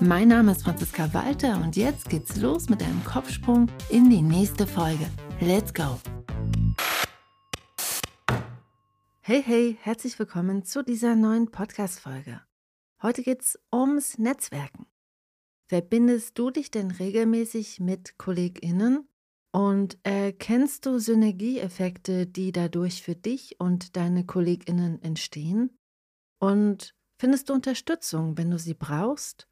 Mein 0.00 0.28
Name 0.28 0.52
ist 0.52 0.64
Franziska 0.64 1.14
Walter 1.14 1.60
und 1.62 1.76
jetzt 1.76 2.08
geht's 2.10 2.36
los 2.36 2.68
mit 2.68 2.82
einem 2.82 3.02
Kopfsprung 3.04 3.68
in 3.90 4.10
die 4.10 4.22
nächste 4.22 4.66
Folge. 4.66 5.06
Let's 5.40 5.72
go! 5.72 6.00
Hey, 9.20 9.42
hey, 9.42 9.78
herzlich 9.80 10.18
willkommen 10.18 10.64
zu 10.64 10.82
dieser 10.82 11.14
neuen 11.14 11.50
Podcast-Folge. 11.50 12.42
Heute 13.02 13.22
geht's 13.22 13.58
ums 13.72 14.18
Netzwerken. 14.18 14.86
Verbindest 15.66 16.38
du 16.38 16.50
dich 16.50 16.70
denn 16.70 16.90
regelmäßig 16.90 17.78
mit 17.78 18.18
KollegInnen? 18.18 19.08
Und 19.52 19.98
erkennst 20.02 20.86
du 20.86 20.98
Synergieeffekte, 20.98 22.26
die 22.26 22.50
dadurch 22.50 23.02
für 23.02 23.14
dich 23.14 23.60
und 23.60 23.96
deine 23.96 24.26
KollegInnen 24.26 25.00
entstehen? 25.00 25.78
Und 26.40 26.96
findest 27.16 27.48
du 27.48 27.54
Unterstützung, 27.54 28.36
wenn 28.36 28.50
du 28.50 28.58
sie 28.58 28.74
brauchst? 28.74 29.48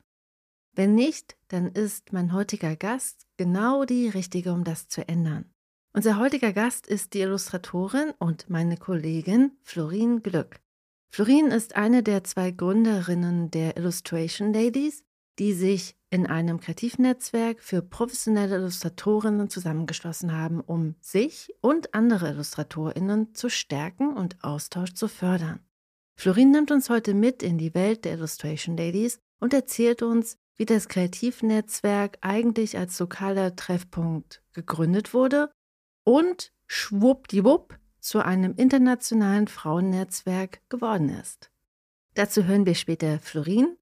Wenn 0.75 0.95
nicht, 0.95 1.37
dann 1.49 1.67
ist 1.67 2.13
mein 2.13 2.33
heutiger 2.33 2.77
Gast 2.77 3.27
genau 3.37 3.85
die 3.85 4.09
richtige, 4.09 4.53
um 4.53 4.65
das 4.65 4.89
zu 4.89 5.07
ändern. 5.07 5.53
Unser 5.93 6.19
heutiger 6.19 6.55
Gast 6.55 6.87
ist 6.87 7.13
die 7.13 7.21
Illustratorin 7.21 8.13
und 8.19 8.49
meine 8.49 8.79
Kollegin 8.79 9.53
Florin 9.63 10.23
Glück. 10.23 10.61
Florin 11.11 11.49
ist 11.49 11.77
eine 11.77 12.03
der 12.03 12.25
zwei 12.25 12.51
Gründerinnen 12.51 13.51
der 13.51 13.77
Illustration 13.77 14.55
Ladies, 14.55 15.05
die 15.39 15.53
sich 15.53 15.95
in 16.09 16.27
einem 16.27 16.61
Kreativnetzwerk 16.61 17.63
für 17.63 17.83
professionelle 17.83 18.57
Illustratorinnen 18.57 19.51
zusammengeschlossen 19.51 20.33
haben, 20.33 20.61
um 20.61 20.95
sich 21.01 21.55
und 21.61 21.95
andere 21.95 22.31
Illustratorinnen 22.31 23.35
zu 23.35 23.51
stärken 23.51 24.17
und 24.17 24.43
Austausch 24.43 24.95
zu 24.95 25.09
fördern. 25.09 25.61
Florin 26.17 26.51
nimmt 26.51 26.71
uns 26.71 26.89
heute 26.89 27.13
mit 27.13 27.43
in 27.43 27.59
die 27.59 27.75
Welt 27.75 28.07
der 28.07 28.15
Illustration 28.15 28.77
Ladies 28.79 29.21
und 29.41 29.53
erzählt 29.53 30.03
uns, 30.03 30.39
wie 30.63 30.67
das 30.67 30.87
Kreativnetzwerk 30.87 32.19
eigentlich 32.21 32.79
als 32.79 32.97
lokaler 33.01 33.57
Treffpunkt 33.57 34.45
gegründet 34.53 35.13
wurde 35.13 35.51
und 36.05 36.53
schwuppdiwupp 36.69 37.77
zu 37.99 38.25
einem 38.25 38.55
internationalen 38.55 39.49
Frauennetzwerk 39.49 40.61
geworden 40.69 41.09
ist. 41.09 41.51
Dazu 42.15 42.45
hören 42.45 42.65
wir 42.65 42.77
später 42.77 43.19
Florin, 43.19 43.77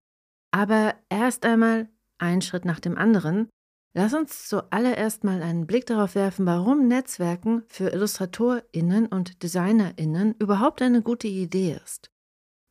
aber 0.53 0.95
erst 1.11 1.45
einmal 1.45 1.91
einen 2.17 2.41
Schritt 2.41 2.64
nach 2.64 2.81
dem 2.81 2.97
anderen. 2.97 3.51
Lass 3.92 4.14
uns 4.14 4.48
zuallererst 4.48 5.23
mal 5.23 5.42
einen 5.42 5.67
Blick 5.67 5.84
darauf 5.84 6.14
werfen, 6.14 6.47
warum 6.47 6.89
Netzwerken 6.89 7.62
für 7.69 7.92
IllustratorInnen 7.92 9.05
und 9.05 9.42
DesignerInnen 9.42 10.34
überhaupt 10.39 10.81
eine 10.81 11.03
gute 11.03 11.28
Idee 11.28 11.78
ist. 11.84 12.11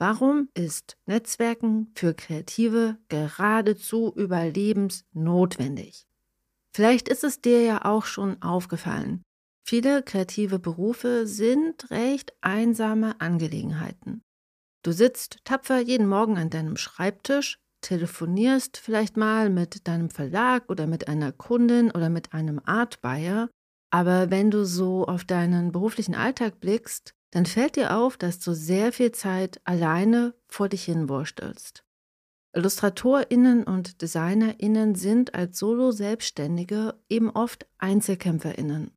Warum 0.02 0.47
ist 0.53 0.95
Netzwerken 1.08 1.92
für 1.94 2.14
Kreative 2.14 2.97
geradezu 3.09 4.14
überlebensnotwendig? 4.16 6.08
Vielleicht 6.73 7.09
ist 7.09 7.25
es 7.25 7.41
dir 7.41 7.61
ja 7.64 7.83
auch 7.83 8.06
schon 8.06 8.41
aufgefallen. 8.41 9.23
Viele 9.66 10.02
kreative 10.02 10.58
Berufe 10.58 11.28
sind 11.28 11.91
recht 11.91 12.31
einsame 12.39 13.19
Angelegenheiten. 13.19 14.22
Du 14.83 14.94
sitzt 14.94 15.39
tapfer 15.44 15.81
jeden 15.81 16.08
Morgen 16.08 16.38
an 16.38 16.50
deinem 16.50 16.78
Schreibtisch, 16.78 17.57
telefonierst 17.81 18.78
vielleicht 18.78 19.18
mal 19.18 19.50
mit 19.50 19.85
deinem 19.85 20.09
Verlag 20.09 20.69
oder 20.69 20.88
mit 20.88 21.09
einer 21.09 21.34
Kundin 21.34 21.91
oder 21.91 22.09
mit 22.09 22.31
einem 22.31 22.62
Art 22.63 23.01
Buyer, 23.01 23.50
aber 23.90 24.31
wenn 24.31 24.50
du 24.50 24.66
so 24.66 25.06
auf 25.06 25.25
deinen 25.25 25.74
beruflichen 25.74 26.16
Alltag 26.16 26.62
blickst, 26.62 27.13
dann 27.31 27.45
fällt 27.45 27.75
dir 27.75 27.95
auf, 27.95 28.17
dass 28.17 28.40
du 28.40 28.53
sehr 28.53 28.91
viel 28.91 29.12
Zeit 29.12 29.62
alleine 29.63 30.34
vor 30.47 30.69
dich 30.69 30.84
hinwurstelst. 30.84 31.84
IllustratorInnen 32.56 33.63
und 33.63 34.01
DesignerInnen 34.01 34.95
sind 34.95 35.35
als 35.35 35.59
Solo-Selbstständige 35.59 36.95
eben 37.07 37.29
oft 37.29 37.68
EinzelkämpferInnen. 37.78 38.91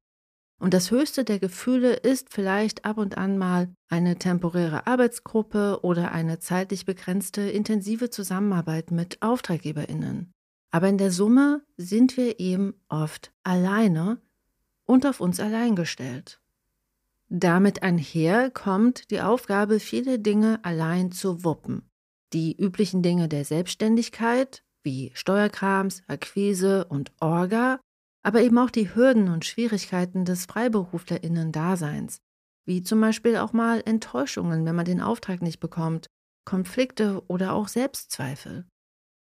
Und 0.58 0.74
das 0.74 0.90
höchste 0.90 1.24
der 1.24 1.38
Gefühle 1.38 1.92
ist 1.92 2.32
vielleicht 2.32 2.84
ab 2.84 2.96
und 2.96 3.18
an 3.18 3.36
mal 3.36 3.74
eine 3.88 4.16
temporäre 4.16 4.86
Arbeitsgruppe 4.86 5.80
oder 5.82 6.12
eine 6.12 6.38
zeitlich 6.38 6.86
begrenzte 6.86 7.42
intensive 7.42 8.10
Zusammenarbeit 8.10 8.90
mit 8.92 9.20
Auftraggeberinnen. 9.20 10.32
Aber 10.70 10.88
in 10.88 10.98
der 10.98 11.10
Summe 11.10 11.62
sind 11.76 12.16
wir 12.16 12.38
eben 12.40 12.74
oft 12.88 13.32
alleine 13.42 14.22
und 14.84 15.04
auf 15.04 15.20
uns 15.20 15.40
allein 15.40 15.76
gestellt. 15.76 16.41
Damit 17.34 17.82
einher 17.82 18.50
kommt 18.50 19.10
die 19.10 19.22
Aufgabe, 19.22 19.80
viele 19.80 20.18
Dinge 20.18 20.62
allein 20.64 21.12
zu 21.12 21.44
wuppen. 21.44 21.88
Die 22.34 22.54
üblichen 22.54 23.02
Dinge 23.02 23.26
der 23.26 23.46
Selbstständigkeit, 23.46 24.62
wie 24.84 25.12
Steuerkrams, 25.14 26.02
Akquise 26.08 26.84
und 26.84 27.10
Orga, 27.20 27.80
aber 28.22 28.42
eben 28.42 28.58
auch 28.58 28.68
die 28.68 28.94
Hürden 28.94 29.28
und 29.30 29.46
Schwierigkeiten 29.46 30.26
des 30.26 30.44
Freiberuflerinnen-Daseins, 30.44 32.18
wie 32.66 32.82
zum 32.82 33.00
Beispiel 33.00 33.38
auch 33.38 33.54
mal 33.54 33.82
Enttäuschungen, 33.82 34.66
wenn 34.66 34.76
man 34.76 34.84
den 34.84 35.00
Auftrag 35.00 35.40
nicht 35.40 35.58
bekommt, 35.58 36.08
Konflikte 36.44 37.22
oder 37.28 37.54
auch 37.54 37.68
Selbstzweifel. 37.68 38.66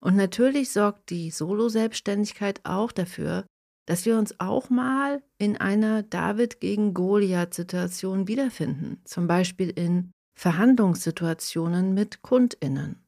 Und 0.03 0.17
natürlich 0.17 0.73
sorgt 0.73 1.11
die 1.11 1.31
Solo-Selbstständigkeit 1.31 2.63
auch 2.65 2.91
dafür, 2.91 3.47
dass 3.87 4.05
wir 4.07 4.17
uns 4.19 4.39
auch 4.39 4.71
mal 4.71 5.23
in 5.39 5.57
einer 5.57 6.03
David 6.03 6.61
gegen 6.61 6.95
Goliath-Situation 6.95 8.29
wiederfinden, 8.29 9.01
zum 9.05 9.27
Beispiel 9.27 9.71
in 9.71 10.13
Verhandlungssituationen 10.39 11.95
mit 11.95 12.23
Kundinnen. 12.23 13.05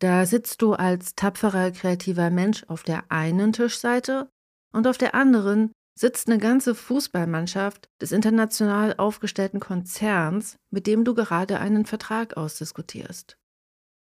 Da 0.00 0.26
sitzt 0.26 0.62
du 0.62 0.74
als 0.74 1.14
tapferer 1.14 1.72
kreativer 1.72 2.30
Mensch 2.30 2.64
auf 2.68 2.82
der 2.82 3.10
einen 3.10 3.52
Tischseite 3.52 4.30
und 4.72 4.86
auf 4.86 4.98
der 4.98 5.14
anderen 5.14 5.72
sitzt 5.98 6.28
eine 6.28 6.38
ganze 6.38 6.76
Fußballmannschaft 6.76 7.88
des 8.00 8.12
international 8.12 8.94
aufgestellten 8.98 9.58
Konzerns, 9.58 10.56
mit 10.70 10.86
dem 10.86 11.04
du 11.04 11.14
gerade 11.14 11.58
einen 11.58 11.86
Vertrag 11.86 12.36
ausdiskutierst. 12.36 13.36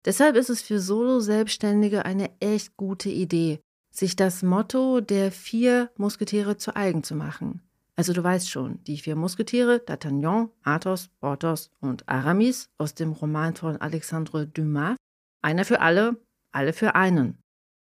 Deshalb 0.04 0.34
ist 0.34 0.50
es 0.50 0.60
für 0.60 0.80
Solo-Selbstständige 0.80 2.04
eine 2.04 2.30
echt 2.40 2.76
gute 2.76 3.10
Idee, 3.10 3.60
sich 3.94 4.16
das 4.16 4.42
Motto 4.42 5.00
der 5.00 5.30
vier 5.30 5.90
Musketiere 5.96 6.56
zu 6.56 6.74
eigen 6.74 7.04
zu 7.04 7.14
machen. 7.14 7.62
Also 7.96 8.12
du 8.12 8.24
weißt 8.24 8.50
schon, 8.50 8.82
die 8.84 8.98
vier 8.98 9.14
Musketiere, 9.14 9.76
D'Artagnan, 9.76 10.50
Athos, 10.64 11.08
Porthos 11.20 11.70
und 11.80 12.08
Aramis 12.08 12.68
aus 12.76 12.94
dem 12.94 13.12
Roman 13.12 13.54
von 13.54 13.76
Alexandre 13.76 14.48
Dumas. 14.48 14.96
Einer 15.42 15.64
für 15.64 15.80
alle, 15.80 16.16
alle 16.50 16.72
für 16.72 16.96
einen. 16.96 17.38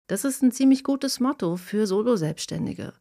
Das 0.07 0.25
ist 0.25 0.43
ein 0.43 0.51
ziemlich 0.51 0.83
gutes 0.83 1.21
Motto 1.21 1.57
für 1.57 1.87
Solo-Selbstständige. 1.87 2.95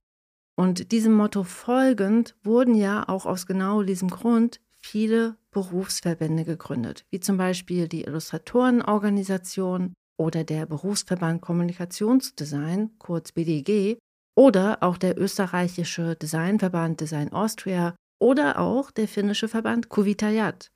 Und 0.56 0.92
diesem 0.92 1.14
Motto 1.14 1.44
folgend 1.44 2.36
wurden 2.44 2.76
ja 2.76 3.08
auch 3.08 3.26
aus 3.26 3.46
genau 3.46 3.84
diesem 3.84 4.10
Grund 4.10 4.60
viele 4.82 5.38
Berufsverbände 5.52 6.44
gegründet, 6.44 7.06
wie 7.10 7.22
zum 7.22 7.38
Beispiel 7.38 7.88
die 7.88 8.04
Illustratorenorganisation 8.04 9.94
oder 10.18 10.44
der 10.44 10.66
Berufsverband 10.66 11.42
Kommunikationsdesign, 11.42 12.92
kurz 12.98 13.32
BDG, 13.32 13.98
oder 14.36 14.84
auch 14.84 14.98
der 14.98 15.18
österreichische 15.20 16.16
Designverband 16.16 17.02
Design 17.02 17.32
Austria 17.32 17.96
oder 18.20 18.60
auch 18.60 18.92
der 18.92 19.08
finnische 19.08 19.48
Verband 19.48 19.90
Kuvitayat. 19.90 20.72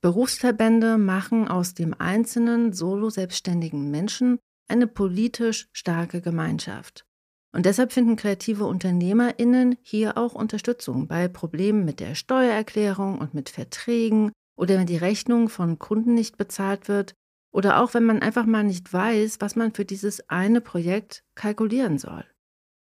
Berufsverbände 0.00 0.96
machen 0.96 1.48
aus 1.48 1.74
dem 1.74 1.94
einzelnen 1.98 2.72
solo 2.72 3.10
selbstständigen 3.10 3.90
Menschen 3.90 4.38
eine 4.68 4.86
politisch 4.86 5.68
starke 5.72 6.20
Gemeinschaft. 6.20 7.04
Und 7.52 7.66
deshalb 7.66 7.92
finden 7.92 8.16
kreative 8.16 8.66
UnternehmerInnen 8.66 9.76
hier 9.82 10.16
auch 10.16 10.34
Unterstützung 10.34 11.08
bei 11.08 11.28
Problemen 11.28 11.84
mit 11.84 12.00
der 12.00 12.14
Steuererklärung 12.14 13.18
und 13.18 13.34
mit 13.34 13.48
Verträgen 13.48 14.32
oder 14.56 14.78
wenn 14.78 14.86
die 14.86 14.96
Rechnung 14.96 15.48
von 15.48 15.78
Kunden 15.78 16.14
nicht 16.14 16.36
bezahlt 16.36 16.88
wird 16.88 17.14
oder 17.58 17.82
auch 17.82 17.92
wenn 17.92 18.04
man 18.04 18.22
einfach 18.22 18.46
mal 18.46 18.62
nicht 18.62 18.92
weiß, 18.92 19.40
was 19.40 19.56
man 19.56 19.74
für 19.74 19.84
dieses 19.84 20.30
eine 20.30 20.60
Projekt 20.60 21.24
kalkulieren 21.34 21.98
soll. 21.98 22.24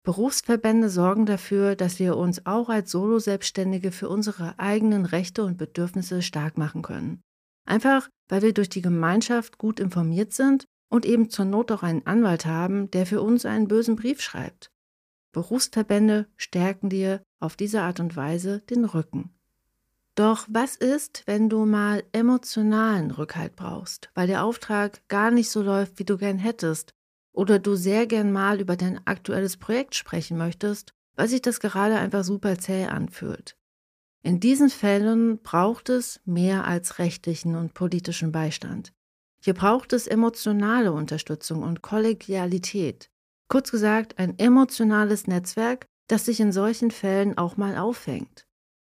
Berufsverbände 0.04 0.90
sorgen 0.90 1.25
dafür, 1.25 1.78
dass 1.78 2.00
wir 2.00 2.18
uns 2.18 2.46
auch 2.46 2.68
als 2.68 2.92
Solo-Selbstständige 2.92 3.94
für 3.94 4.10
unsere 4.10 4.60
eigenen 4.60 5.06
Rechte 5.06 5.46
und 5.46 5.58
Bedürfnisse 5.58 6.22
stark 6.22 6.58
machen 6.58 6.81
können. 6.81 7.22
Einfach, 7.66 8.10
weil 8.28 8.42
wir 8.42 8.54
durch 8.54 8.68
die 8.68 8.81
Gemeinschaft 8.81 9.58
gut 9.58 9.80
informiert 9.80 10.34
sind 10.34 10.66
und 10.90 11.06
eben 11.06 11.30
zur 11.30 11.46
Not 11.46 11.72
auch 11.72 11.84
einen 11.84 12.06
Anwalt 12.06 12.46
haben, 12.46 12.92
der 12.92 13.06
für 13.06 13.22
uns 13.22 13.46
einen 13.46 13.69
bösen 13.69 13.96
Brief 13.96 14.19
schreibt. 14.19 14.69
Berufsverbände 15.31 16.28
stärken 16.36 16.90
dir 16.90 17.24
auf 17.40 17.56
diese 17.56 17.84
Art 17.84 18.02
und 18.02 18.18
Weise 18.18 18.60
den 18.69 18.84
Rücken. 18.84 19.37
Doch 20.18 20.48
was 20.50 20.75
ist, 20.75 21.22
wenn 21.28 21.48
du 21.48 21.68
mal 21.68 22.04
emotionalen 22.12 23.12
Rückhalt 23.12 23.56
brauchst, 23.56 24.10
weil 24.16 24.25
der 24.25 24.44
Auftrag 24.44 25.08
gar 25.10 25.30
nicht 25.30 25.52
so 25.52 25.62
läuft, 25.62 26.00
wie 26.00 26.06
du 26.06 26.18
gern 26.18 26.40
hättest, 26.40 26.96
oder 27.34 27.60
du 27.60 27.75
sehr 27.75 28.08
gern 28.08 28.31
mal 28.31 28.60
über 28.60 28.75
dein 28.75 29.00
aktuelles 29.06 29.58
Projekt 29.58 29.94
sprechen 29.94 30.36
möchtest, 30.36 30.96
weil 31.16 31.28
sich 31.28 31.44
das 31.44 31.60
gerade 31.60 31.98
einfach 32.00 32.24
super 32.24 32.58
zäh 32.58 32.86
anfühlt? 32.86 33.58
In 34.24 34.40
diesen 34.40 34.72
Fällen 34.72 35.38
braucht 35.44 35.90
es 35.90 36.19
mehr 36.25 36.66
als 36.66 36.98
rechtlichen 36.98 37.56
und 37.56 37.75
politischen 37.75 38.31
Beistand. 38.31 38.94
Hier 39.40 39.54
braucht 39.54 39.94
es 39.94 40.08
emotionale 40.08 40.94
Unterstützung 40.94 41.62
und 41.62 41.84
Kollegialität. 41.84 43.12
Kurz 43.50 43.69
gesagt, 43.69 44.18
ein 44.18 44.40
emotionales 44.40 45.28
Netzwerk, 45.28 45.86
das 46.08 46.25
sich 46.25 46.40
in 46.40 46.52
solchen 46.52 46.90
Fällen 46.90 47.38
auch 47.38 47.56
mal 47.56 47.78
auffängt. 47.78 48.47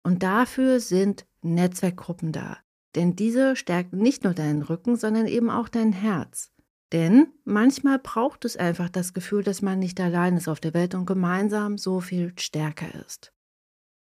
Und 0.08 0.22
dafür 0.22 0.81
sind 0.81 1.26
Netzwerkgruppen 1.43 2.32
da. 2.32 2.56
Denn 2.94 3.14
diese 3.14 3.56
stärken 3.56 3.99
nicht 3.99 4.25
nur 4.25 4.32
deinen 4.32 4.62
Rücken, 4.62 4.96
sondern 4.96 5.26
eben 5.26 5.50
auch 5.50 5.69
dein 5.69 5.93
Herz. 5.93 6.50
Denn 6.93 7.26
manchmal 7.44 7.99
braucht 7.99 8.46
es 8.46 8.56
einfach 8.56 8.88
das 8.88 9.12
Gefühl, 9.12 9.43
dass 9.43 9.60
man 9.60 9.78
nicht 9.78 10.00
allein 10.00 10.38
ist 10.38 10.49
auf 10.49 10.60
der 10.60 10.72
Welt 10.72 10.94
und 10.94 11.05
gemeinsam 11.05 11.76
so 11.76 12.00
viel 12.00 12.32
stärker 12.38 13.05
ist. 13.05 13.34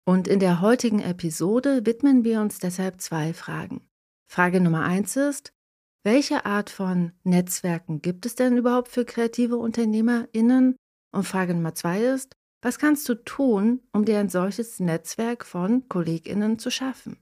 Und 0.03 0.27
in 0.27 0.41
der 0.41 0.59
heutigen 0.59 0.99
Episode 0.99 1.85
widmen 1.85 2.25
wir 2.25 2.41
uns 2.41 2.59
deshalb 2.59 2.99
zwei 2.99 3.33
Fragen. 3.33 3.87
Frage 4.29 4.59
Nummer 4.59 4.83
eins 4.83 5.15
ist, 5.15 5.53
welche 6.03 6.45
Art 6.45 6.69
von 6.69 7.13
Netzwerken 7.23 8.01
gibt 8.01 8.25
es 8.25 8.35
denn 8.35 8.57
überhaupt 8.57 8.89
für 8.89 9.05
kreative 9.05 9.55
UnternehmerInnen? 9.55 10.75
Und 11.13 11.23
Frage 11.23 11.53
Nummer 11.53 11.75
zwei 11.75 12.03
ist, 12.03 12.35
was 12.63 12.79
kannst 12.79 13.07
du 13.09 13.15
tun, 13.15 13.81
um 13.91 14.05
dir 14.05 14.19
ein 14.19 14.29
solches 14.29 14.79
Netzwerk 14.79 15.45
von 15.45 15.87
KollegInnen 15.89 16.57
zu 16.57 16.71
schaffen? 16.71 17.17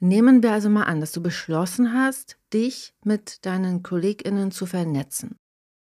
Nehmen 0.00 0.42
wir 0.42 0.52
also 0.52 0.68
mal 0.68 0.82
an, 0.82 1.00
dass 1.00 1.12
du 1.12 1.22
beschlossen 1.22 1.94
hast, 1.94 2.36
dich 2.52 2.94
mit 3.04 3.46
deinen 3.46 3.82
KollegInnen 3.82 4.50
zu 4.50 4.66
vernetzen. 4.66 5.38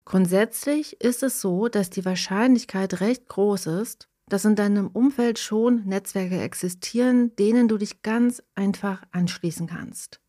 Grundsätzlich 0.04 1.00
ist 1.02 1.22
es 1.22 1.40
so, 1.40 1.69
dass 1.69 1.90
die 1.90 2.04
Wahrscheinlichkeit 2.04 3.00
recht 3.00 3.28
groß 3.28 3.66
ist, 3.66 4.08
dass 4.28 4.44
in 4.44 4.56
deinem 4.56 4.86
Umfeld 4.88 5.38
schon 5.38 5.84
Netzwerke 5.84 6.40
existieren, 6.40 7.34
denen 7.36 7.69
du 7.69 7.76
dich 7.78 8.02
ganz 8.02 8.42
einfach 8.54 9.02
anschließen 9.10 9.66
kannst. 9.66 10.20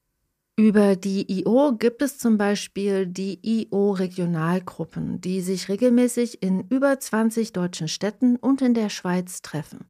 Über 0.59 0.97
die 0.97 1.39
IO 1.39 1.77
gibt 1.77 2.01
es 2.01 2.17
zum 2.17 2.37
Beispiel 2.37 3.07
die 3.07 3.39
IO-Regionalgruppen, 3.41 5.21
die 5.21 5.39
sich 5.39 5.69
regelmäßig 5.69 6.43
in 6.43 6.67
über 6.67 6.99
20 6.99 7.53
deutschen 7.53 7.87
Städten 7.87 8.35
und 8.35 8.61
in 8.61 8.73
der 8.73 8.89
Schweiz 8.89 9.41
treffen. 9.41 9.89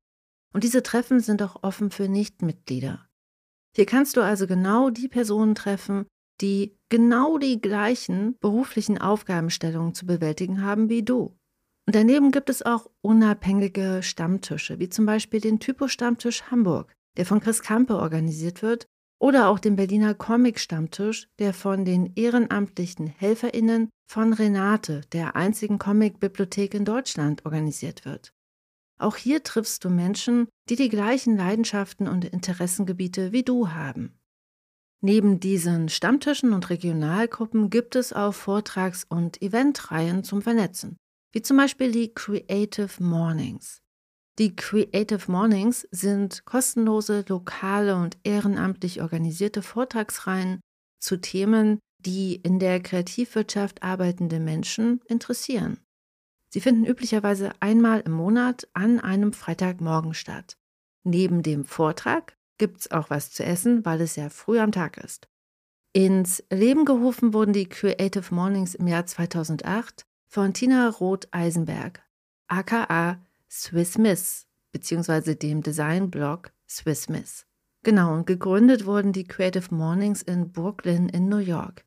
Und 0.53 0.63
diese 0.63 0.83
Treffen 0.83 1.21
sind 1.21 1.41
auch 1.41 1.63
offen 1.63 1.89
für 1.89 2.07
Nichtmitglieder. 2.07 3.07
Hier 3.75 3.87
kannst 3.87 4.15
du 4.15 4.21
also 4.21 4.45
genau 4.45 4.91
die 4.91 5.07
Personen 5.07 5.55
treffen, 5.55 6.05
die 6.39 6.77
genau 6.89 7.39
die 7.39 7.59
gleichen 7.59 8.37
beruflichen 8.39 8.99
Aufgabenstellungen 8.99 9.95
zu 9.95 10.05
bewältigen 10.05 10.61
haben 10.61 10.87
wie 10.87 11.01
du. 11.01 11.35
Und 11.87 11.95
daneben 11.95 12.29
gibt 12.29 12.51
es 12.51 12.63
auch 12.63 12.91
unabhängige 13.01 14.03
Stammtische, 14.03 14.77
wie 14.77 14.89
zum 14.89 15.07
Beispiel 15.07 15.41
den 15.41 15.59
Typo-Stammtisch 15.59 16.43
Hamburg, 16.51 16.93
der 17.17 17.25
von 17.25 17.39
Chris 17.39 17.63
Kampe 17.63 17.95
organisiert 17.95 18.61
wird 18.61 18.85
oder 19.19 19.49
auch 19.49 19.59
den 19.59 19.75
Berliner 19.75 20.13
Comic-Stammtisch, 20.13 21.27
der 21.39 21.53
von 21.53 21.85
den 21.85 22.13
ehrenamtlichen 22.15 23.07
HelferInnen 23.07 23.89
von 24.09 24.33
Renate, 24.33 25.01
der 25.11 25.35
einzigen 25.35 25.77
Comic-Bibliothek 25.77 26.73
in 26.73 26.85
Deutschland, 26.85 27.45
organisiert 27.45 28.05
wird. 28.05 28.33
Auch 28.97 29.15
hier 29.15 29.43
triffst 29.43 29.83
du 29.85 29.89
Menschen, 29.89 30.47
die 30.69 30.75
die 30.75 30.89
gleichen 30.89 31.37
Leidenschaften 31.37 32.07
und 32.07 32.25
Interessengebiete 32.25 33.31
wie 33.31 33.43
du 33.43 33.69
haben. 33.69 34.19
Neben 35.01 35.39
diesen 35.39 35.87
Stammtischen 35.87 36.51
und 36.51 36.69
Regionalgruppen 36.69 37.69
gibt 37.69 37.95
es 37.95 38.11
auch 38.11 38.33
Vortrags- 38.33 39.05
und 39.07 39.41
Eventreihen 39.41 40.25
zum 40.25 40.41
Vernetzen, 40.41 40.97
wie 41.31 41.41
zum 41.41 41.55
Beispiel 41.55 41.91
die 41.91 42.13
Creative 42.13 43.01
Mornings. 43.01 43.81
Die 44.39 44.55
Creative 44.55 45.29
Mornings 45.29 45.85
sind 45.91 46.45
kostenlose, 46.45 47.25
lokale 47.27 47.97
und 47.97 48.17
ehrenamtlich 48.23 49.01
organisierte 49.01 49.61
Vortragsreihen 49.61 50.61
zu 51.01 51.19
Themen, 51.19 51.79
die 51.99 52.35
in 52.35 52.57
der 52.57 52.79
Kreativwirtschaft 52.79 53.83
arbeitende 53.83 54.39
Menschen 54.39 55.01
interessieren. 55.07 55.81
Sie 56.47 56.61
finden 56.61 56.85
üblicherweise 56.85 57.51
einmal 57.59 57.99
im 57.99 58.13
Monat 58.13 58.65
an 58.73 59.01
einem 59.01 59.33
Freitagmorgen 59.33 60.13
statt. 60.13 60.55
Neben 61.03 61.43
dem 61.43 61.65
Vortrag 61.65 62.37
gibt's 62.57 62.91
auch 62.91 63.09
was 63.09 63.31
zu 63.31 63.43
essen, 63.43 63.83
weil 63.83 63.99
es 63.99 64.15
ja 64.15 64.29
früh 64.29 64.59
am 64.59 64.71
Tag 64.71 64.97
ist. 65.03 65.27
Ins 65.91 66.41
Leben 66.49 66.85
gerufen 66.85 67.33
wurden 67.33 67.51
die 67.51 67.67
Creative 67.67 68.33
Mornings 68.33 68.73
im 68.73 68.87
Jahr 68.87 69.05
2008 69.05 70.05
von 70.29 70.53
Tina 70.53 70.87
Roth-Eisenberg, 70.87 72.01
aka 72.47 73.19
Swiss 73.49 73.97
Miss 73.97 74.45
beziehungsweise 74.71 75.35
dem 75.35 75.63
Designblog 75.63 76.51
Swiss 76.67 77.09
Miss. 77.09 77.45
Genau, 77.83 78.13
und 78.13 78.27
gegründet 78.27 78.85
wurden 78.85 79.13
die 79.13 79.23
Creative 79.23 79.73
Mornings 79.73 80.21
in 80.21 80.51
Brooklyn 80.51 81.09
in 81.09 81.29
New 81.29 81.37
York. 81.37 81.85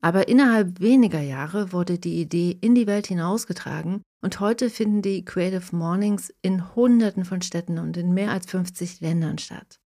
Aber 0.00 0.28
innerhalb 0.28 0.80
weniger 0.80 1.20
Jahre 1.20 1.72
wurde 1.72 1.98
die 1.98 2.20
Idee 2.20 2.56
in 2.60 2.74
die 2.74 2.86
Welt 2.86 3.06
hinausgetragen 3.06 4.02
und 4.20 4.40
heute 4.40 4.70
finden 4.70 5.02
die 5.02 5.24
Creative 5.24 5.74
Mornings 5.74 6.32
in 6.42 6.74
Hunderten 6.74 7.24
von 7.24 7.42
Städten 7.42 7.78
und 7.78 7.96
in 7.96 8.12
mehr 8.12 8.30
als 8.30 8.46
50 8.46 9.00
Ländern 9.00 9.38
statt. 9.38 9.80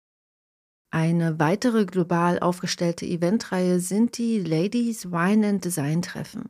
Eine 0.91 1.39
weitere 1.39 1.85
global 1.85 2.39
aufgestellte 2.39 3.05
Eventreihe 3.05 3.79
sind 3.79 4.17
die 4.19 4.39
Ladies 4.39 5.11
Wine 5.11 5.47
and 5.47 5.65
Design 5.65 6.03
Treffen. 6.03 6.49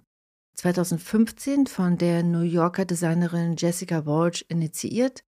2015 0.55 1.67
von 1.67 1.97
der 1.97 2.23
New 2.23 2.41
Yorker 2.41 2.85
Designerin 2.85 3.55
Jessica 3.57 4.05
Walsh 4.05 4.45
initiiert, 4.47 5.23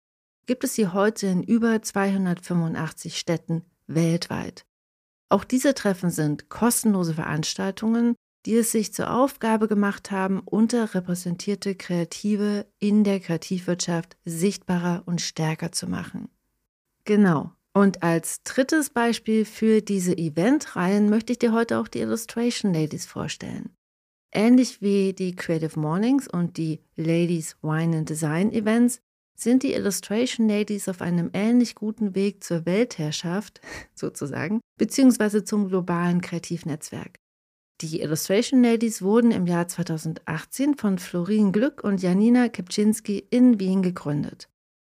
gibt 0.46 0.64
es 0.64 0.76
sie 0.76 0.88
heute 0.88 1.28
in 1.28 1.44
über 1.44 1.82
285 1.82 3.18
Städten 3.18 3.64
weltweit. 3.88 4.66
Auch 5.30 5.44
diese 5.44 5.74
Treffen 5.74 6.12
sind 6.12 6.50
kostenlose 6.50 7.16
Veranstaltungen, 7.16 8.16
die 8.46 8.56
es 8.56 8.72
sich 8.72 8.94
zur 8.94 9.12
Aufgabe 9.12 9.68
gemacht 9.68 10.12
haben, 10.12 10.40
unterrepräsentierte 10.40 11.76
Kreative 11.76 12.68
in 12.80 13.04
der 13.04 13.20
Kreativwirtschaft 13.20 14.18
sichtbarer 14.24 15.04
und 15.06 15.20
stärker 15.20 15.72
zu 15.72 15.88
machen. 15.88 16.30
Genau. 17.06 17.52
Und 17.74 18.04
als 18.04 18.44
drittes 18.44 18.90
Beispiel 18.90 19.44
für 19.44 19.82
diese 19.82 20.18
Eventreihen 20.18 21.10
möchte 21.10 21.34
ich 21.34 21.40
dir 21.40 21.52
heute 21.52 21.80
auch 21.80 21.88
die 21.88 22.00
Illustration 22.00 22.74
Ladies 22.74 23.06
vorstellen. 23.06 23.75
Ähnlich 24.38 24.82
wie 24.82 25.14
die 25.14 25.34
Creative 25.34 25.80
Mornings 25.80 26.28
und 26.28 26.58
die 26.58 26.82
Ladies 26.98 27.56
Wine 27.62 28.00
and 28.00 28.10
Design 28.10 28.52
Events 28.52 29.00
sind 29.34 29.64
die 29.64 29.72
Illustration 29.72 30.50
Ladies 30.50 30.90
auf 30.90 31.02
einem 31.02 31.30
ähnlich 31.32 31.74
guten 31.74 32.16
Weg 32.16 32.44
zur 32.44 32.66
Weltherrschaft, 32.66 33.62
sozusagen, 33.96 34.60
beziehungsweise 34.78 35.46
zum 35.46 35.70
globalen 35.70 36.20
Kreativnetzwerk. 36.20 37.16
Die 37.80 38.02
Illustration 38.02 38.62
Ladies 38.62 39.02
wurden 39.02 39.32
im 39.32 39.48
Jahr 39.48 39.70
2018 39.70 40.76
von 40.76 41.00
Florin 41.00 41.54
Glück 41.54 41.82
und 41.82 42.02
Janina 42.02 42.50
Kepczynski 42.50 43.26
in 43.30 43.62
Wien 43.62 43.84
gegründet. 43.84 44.50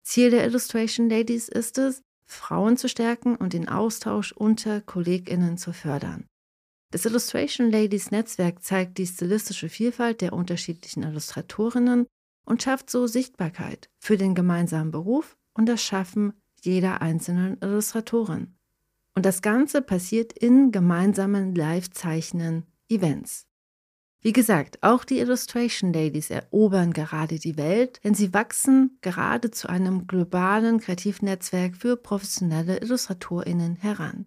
Ziel 0.02 0.30
der 0.30 0.46
Illustration 0.46 1.10
Ladies 1.10 1.50
ist 1.50 1.76
es, 1.76 2.00
Frauen 2.26 2.78
zu 2.78 2.88
stärken 2.88 3.36
und 3.36 3.52
den 3.52 3.68
Austausch 3.68 4.32
unter 4.32 4.80
KollegInnen 4.80 5.58
zu 5.58 5.74
fördern. 5.74 6.24
Das 6.92 7.04
Illustration 7.04 7.70
Ladies 7.70 8.10
Netzwerk 8.10 8.62
zeigt 8.62 8.98
die 8.98 9.06
stilistische 9.06 9.68
Vielfalt 9.68 10.20
der 10.20 10.32
unterschiedlichen 10.32 11.02
Illustratorinnen 11.02 12.06
und 12.44 12.62
schafft 12.62 12.90
so 12.90 13.06
Sichtbarkeit 13.06 13.90
für 13.98 14.16
den 14.16 14.34
gemeinsamen 14.34 14.92
Beruf 14.92 15.36
und 15.54 15.66
das 15.66 15.82
Schaffen 15.82 16.32
jeder 16.62 17.02
einzelnen 17.02 17.58
Illustratorin. 17.60 18.54
Und 19.14 19.26
das 19.26 19.42
Ganze 19.42 19.82
passiert 19.82 20.32
in 20.32 20.70
gemeinsamen 20.72 21.54
Live-Zeichnen 21.54 22.66
Events. 22.88 23.46
Wie 24.20 24.32
gesagt, 24.32 24.82
auch 24.82 25.04
die 25.04 25.18
Illustration 25.18 25.92
Ladies 25.92 26.30
erobern 26.30 26.92
gerade 26.92 27.38
die 27.38 27.56
Welt, 27.56 28.00
denn 28.04 28.14
sie 28.14 28.34
wachsen 28.34 28.98
gerade 29.00 29.50
zu 29.50 29.68
einem 29.68 30.06
globalen 30.06 30.80
Kreativnetzwerk 30.80 31.76
für 31.76 31.96
professionelle 31.96 32.78
Illustratorinnen 32.78 33.76
heran. 33.76 34.26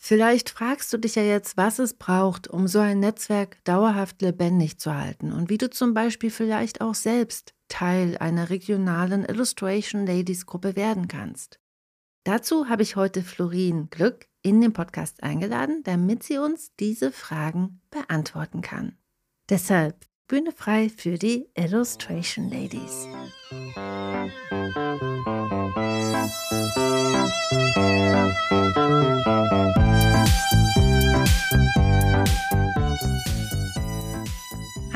Vielleicht 0.00 0.50
fragst 0.50 0.92
du 0.92 0.96
dich 0.96 1.16
ja 1.16 1.22
jetzt, 1.22 1.56
was 1.56 1.80
es 1.80 1.94
braucht, 1.94 2.46
um 2.46 2.68
so 2.68 2.78
ein 2.78 3.00
Netzwerk 3.00 3.62
dauerhaft 3.64 4.22
lebendig 4.22 4.78
zu 4.78 4.94
halten 4.94 5.32
und 5.32 5.50
wie 5.50 5.58
du 5.58 5.68
zum 5.68 5.92
Beispiel 5.92 6.30
vielleicht 6.30 6.80
auch 6.80 6.94
selbst 6.94 7.52
Teil 7.66 8.16
einer 8.18 8.48
regionalen 8.48 9.24
Illustration 9.24 10.06
Ladies 10.06 10.46
Gruppe 10.46 10.76
werden 10.76 11.08
kannst. 11.08 11.58
Dazu 12.24 12.68
habe 12.68 12.82
ich 12.82 12.94
heute 12.94 13.22
Florin 13.22 13.90
Glück 13.90 14.28
in 14.42 14.60
den 14.60 14.72
Podcast 14.72 15.22
eingeladen, 15.24 15.82
damit 15.82 16.22
sie 16.22 16.38
uns 16.38 16.74
diese 16.76 17.10
Fragen 17.10 17.80
beantworten 17.90 18.62
kann. 18.62 18.96
Deshalb 19.50 20.06
Bühne 20.28 20.52
frei 20.52 20.90
für 20.90 21.18
die 21.18 21.48
Illustration 21.54 22.50
Ladies. 22.50 23.08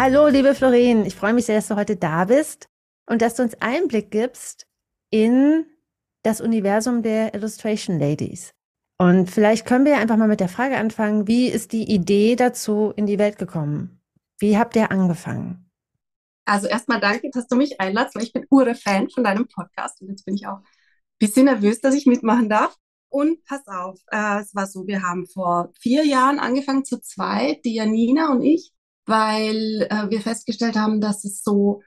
Hallo, 0.04 0.26
liebe 0.26 0.56
Florin, 0.56 1.06
ich 1.06 1.14
freue 1.14 1.32
mich 1.32 1.46
sehr, 1.46 1.54
dass 1.54 1.68
du 1.68 1.76
heute 1.76 1.94
da 1.94 2.24
bist 2.24 2.68
und 3.06 3.22
dass 3.22 3.36
du 3.36 3.44
uns 3.44 3.54
Einblick 3.60 4.10
gibst 4.10 4.66
in 5.10 5.64
das 6.24 6.40
Universum 6.40 7.04
der 7.04 7.34
Illustration 7.34 8.00
Ladies. 8.00 8.52
Und 8.98 9.30
vielleicht 9.30 9.64
können 9.64 9.84
wir 9.84 9.98
einfach 9.98 10.16
mal 10.16 10.26
mit 10.26 10.40
der 10.40 10.48
Frage 10.48 10.76
anfangen, 10.76 11.28
wie 11.28 11.46
ist 11.46 11.70
die 11.70 11.88
Idee 11.88 12.34
dazu 12.34 12.92
in 12.96 13.06
die 13.06 13.20
Welt 13.20 13.38
gekommen? 13.38 14.00
Wie 14.40 14.58
habt 14.58 14.74
ihr 14.74 14.90
angefangen? 14.90 15.70
Also 16.46 16.66
erstmal 16.66 16.98
danke, 16.98 17.30
dass 17.30 17.46
du 17.46 17.54
mich 17.54 17.80
einladest, 17.80 18.16
weil 18.16 18.24
ich 18.24 18.32
bin 18.32 18.44
Ure-Fan 18.50 19.08
von 19.08 19.22
deinem 19.22 19.46
Podcast 19.46 20.00
und 20.00 20.08
jetzt 20.08 20.24
bin 20.24 20.34
ich 20.34 20.48
auch 20.48 20.56
ein 20.56 20.64
bisschen 21.20 21.44
nervös, 21.44 21.80
dass 21.80 21.94
ich 21.94 22.06
mitmachen 22.06 22.48
darf. 22.48 22.76
Und 23.08 23.44
pass 23.44 23.64
auf, 23.68 24.00
äh, 24.10 24.40
es 24.40 24.52
war 24.52 24.66
so, 24.66 24.84
wir 24.84 25.04
haben 25.04 25.28
vor 25.28 25.70
vier 25.78 26.04
Jahren 26.04 26.40
angefangen 26.40 26.84
zu 26.84 27.00
zweit, 27.00 27.64
die 27.64 27.76
Janina 27.76 28.32
und 28.32 28.42
ich, 28.42 28.72
weil 29.06 29.88
äh, 29.90 30.10
wir 30.10 30.20
festgestellt 30.20 30.76
haben, 30.76 31.00
dass 31.00 31.24
es 31.24 31.42
so 31.42 31.82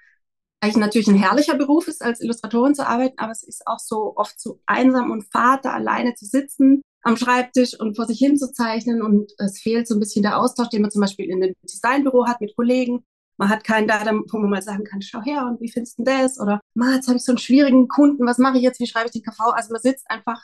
eigentlich 0.62 0.78
natürlich 0.78 1.08
ein 1.08 1.16
herrlicher 1.16 1.56
Beruf 1.56 1.88
ist, 1.88 2.02
als 2.04 2.22
Illustratorin 2.22 2.76
zu 2.76 2.88
arbeiten, 2.88 3.20
aber 3.20 3.32
es 3.32 3.44
ist 3.44 3.68
auch 3.68 3.80
so 3.80 4.14
oft 4.16 4.40
so 4.40 4.60
einsam 4.66 5.12
und 5.12 5.26
da 5.34 5.60
alleine 5.62 6.16
zu 6.16 6.26
sitzen 6.26 6.82
am 7.04 7.18
Schreibtisch 7.18 7.80
und 7.80 7.96
vor 7.96 8.08
sich 8.08 8.18
hin 8.18 8.36
zu 8.36 8.52
zeichnen 8.52 9.04
und 9.04 9.32
es 9.38 9.60
fehlt 9.60 9.88
so 9.88 9.96
ein 9.96 10.00
bisschen 10.00 10.24
der 10.24 10.40
Austausch, 10.40 10.70
den 10.70 10.82
man 10.82 10.90
zum 10.90 11.02
Beispiel 11.02 11.30
in 11.30 11.44
einem 11.44 11.54
Designbüro 11.62 12.26
hat 12.26 12.42
mit 12.42 12.56
Kollegen. 12.56 13.06
Man 13.38 13.50
hat 13.50 13.64
keinen 13.64 13.88
da, 13.88 14.04
wo 14.06 14.40
man 14.40 14.50
mal 14.50 14.62
sagen 14.64 14.86
kann, 14.86 15.04
schau 15.04 15.22
her 15.22 15.46
und 15.46 15.62
wie 15.62 15.70
findest 15.70 16.00
du 16.00 16.04
das? 16.04 16.40
Oder, 16.40 16.62
ma, 16.74 16.96
jetzt 16.96 17.08
habe 17.08 17.18
ich 17.18 17.24
so 17.24 17.32
einen 17.32 17.38
schwierigen 17.38 17.88
Kunden, 17.88 18.26
was 18.26 18.40
mache 18.40 18.58
ich 18.58 18.64
jetzt, 18.64 18.80
wie 18.80 18.88
schreibe 18.88 19.06
ich 19.06 19.12
den 19.12 19.22
KV? 19.22 19.52
Also 19.52 19.72
man 19.72 19.82
sitzt 19.82 20.10
einfach 20.10 20.44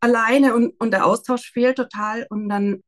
alleine 0.00 0.54
und, 0.54 0.80
und 0.80 0.92
der 0.92 1.04
Austausch 1.04 1.52
fehlt 1.52 1.76
total 1.76 2.26
und 2.30 2.48
dann 2.48 2.80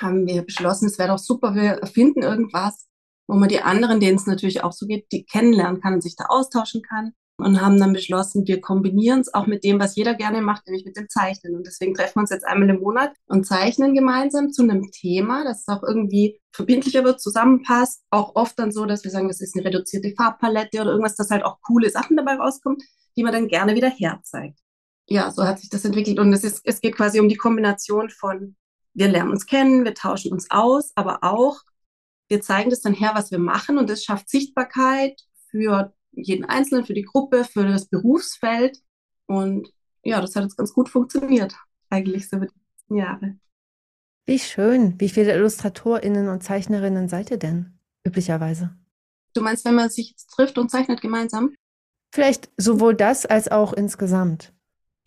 haben 0.00 0.26
wir 0.26 0.42
beschlossen, 0.42 0.86
es 0.86 0.98
wäre 0.98 1.10
doch 1.10 1.18
super, 1.18 1.54
wir 1.54 1.72
erfinden 1.80 2.22
irgendwas, 2.22 2.86
wo 3.28 3.36
man 3.36 3.48
die 3.48 3.60
anderen, 3.60 4.00
denen 4.00 4.16
es 4.16 4.26
natürlich 4.26 4.64
auch 4.64 4.72
so 4.72 4.86
geht, 4.86 5.12
die 5.12 5.24
kennenlernen 5.24 5.80
kann 5.80 5.94
und 5.94 6.02
sich 6.02 6.16
da 6.16 6.24
austauschen 6.28 6.82
kann. 6.82 7.12
Und 7.40 7.60
haben 7.60 7.78
dann 7.78 7.92
beschlossen, 7.92 8.48
wir 8.48 8.60
kombinieren 8.60 9.20
es 9.20 9.32
auch 9.32 9.46
mit 9.46 9.62
dem, 9.62 9.78
was 9.78 9.94
jeder 9.94 10.14
gerne 10.14 10.42
macht, 10.42 10.66
nämlich 10.66 10.84
mit 10.84 10.96
dem 10.96 11.08
Zeichnen. 11.08 11.54
Und 11.54 11.68
deswegen 11.68 11.94
treffen 11.94 12.16
wir 12.16 12.22
uns 12.22 12.30
jetzt 12.30 12.44
einmal 12.44 12.68
im 12.68 12.80
Monat 12.80 13.12
und 13.28 13.46
zeichnen 13.46 13.94
gemeinsam 13.94 14.50
zu 14.50 14.64
einem 14.64 14.90
Thema, 14.90 15.44
das 15.44 15.68
auch 15.68 15.84
irgendwie 15.84 16.40
verbindlicher 16.50 17.04
wird, 17.04 17.20
zusammenpasst. 17.20 18.02
Auch 18.10 18.34
oft 18.34 18.58
dann 18.58 18.72
so, 18.72 18.86
dass 18.86 19.04
wir 19.04 19.12
sagen, 19.12 19.28
das 19.28 19.40
ist 19.40 19.54
eine 19.54 19.64
reduzierte 19.64 20.12
Farbpalette 20.16 20.80
oder 20.80 20.90
irgendwas, 20.90 21.14
dass 21.14 21.30
halt 21.30 21.44
auch 21.44 21.60
coole 21.62 21.90
Sachen 21.90 22.16
dabei 22.16 22.34
rauskommt, 22.34 22.82
die 23.16 23.22
man 23.22 23.32
dann 23.32 23.46
gerne 23.46 23.76
wieder 23.76 23.88
herzeigt. 23.88 24.58
Ja, 25.06 25.30
so 25.30 25.44
hat 25.44 25.60
sich 25.60 25.70
das 25.70 25.84
entwickelt. 25.84 26.18
Und 26.18 26.32
es, 26.32 26.42
ist, 26.42 26.62
es 26.64 26.80
geht 26.80 26.96
quasi 26.96 27.20
um 27.20 27.28
die 27.28 27.36
Kombination 27.36 28.10
von, 28.10 28.56
wir 28.94 29.08
lernen 29.08 29.30
uns 29.30 29.46
kennen, 29.46 29.84
wir 29.84 29.94
tauschen 29.94 30.32
uns 30.32 30.50
aus, 30.50 30.92
aber 30.94 31.22
auch 31.22 31.62
wir 32.28 32.42
zeigen 32.42 32.70
das 32.70 32.80
dann 32.80 32.94
her, 32.94 33.12
was 33.14 33.30
wir 33.30 33.38
machen 33.38 33.78
und 33.78 33.88
das 33.88 34.04
schafft 34.04 34.28
Sichtbarkeit 34.28 35.20
für 35.50 35.94
jeden 36.12 36.44
Einzelnen, 36.44 36.84
für 36.84 36.94
die 36.94 37.02
Gruppe, 37.02 37.44
für 37.44 37.64
das 37.64 37.86
Berufsfeld. 37.86 38.78
Und 39.26 39.72
ja, 40.02 40.20
das 40.20 40.36
hat 40.36 40.44
jetzt 40.44 40.56
ganz 40.56 40.72
gut 40.72 40.88
funktioniert, 40.88 41.54
eigentlich 41.90 42.28
so 42.28 42.36
über 42.36 42.46
die 42.46 42.54
letzten 42.54 42.96
Jahre. 42.96 43.38
Wie 44.26 44.38
schön. 44.38 45.00
Wie 45.00 45.08
viele 45.08 45.34
IllustratorInnen 45.34 46.28
und 46.28 46.42
Zeichnerinnen 46.42 47.08
seid 47.08 47.30
ihr 47.30 47.38
denn 47.38 47.78
üblicherweise? 48.04 48.76
Du 49.32 49.40
meinst, 49.40 49.64
wenn 49.64 49.74
man 49.74 49.88
sich 49.88 50.14
trifft 50.34 50.58
und 50.58 50.70
zeichnet 50.70 51.00
gemeinsam? 51.00 51.54
Vielleicht 52.12 52.50
sowohl 52.56 52.94
das 52.94 53.24
als 53.24 53.50
auch 53.50 53.72
insgesamt. 53.72 54.52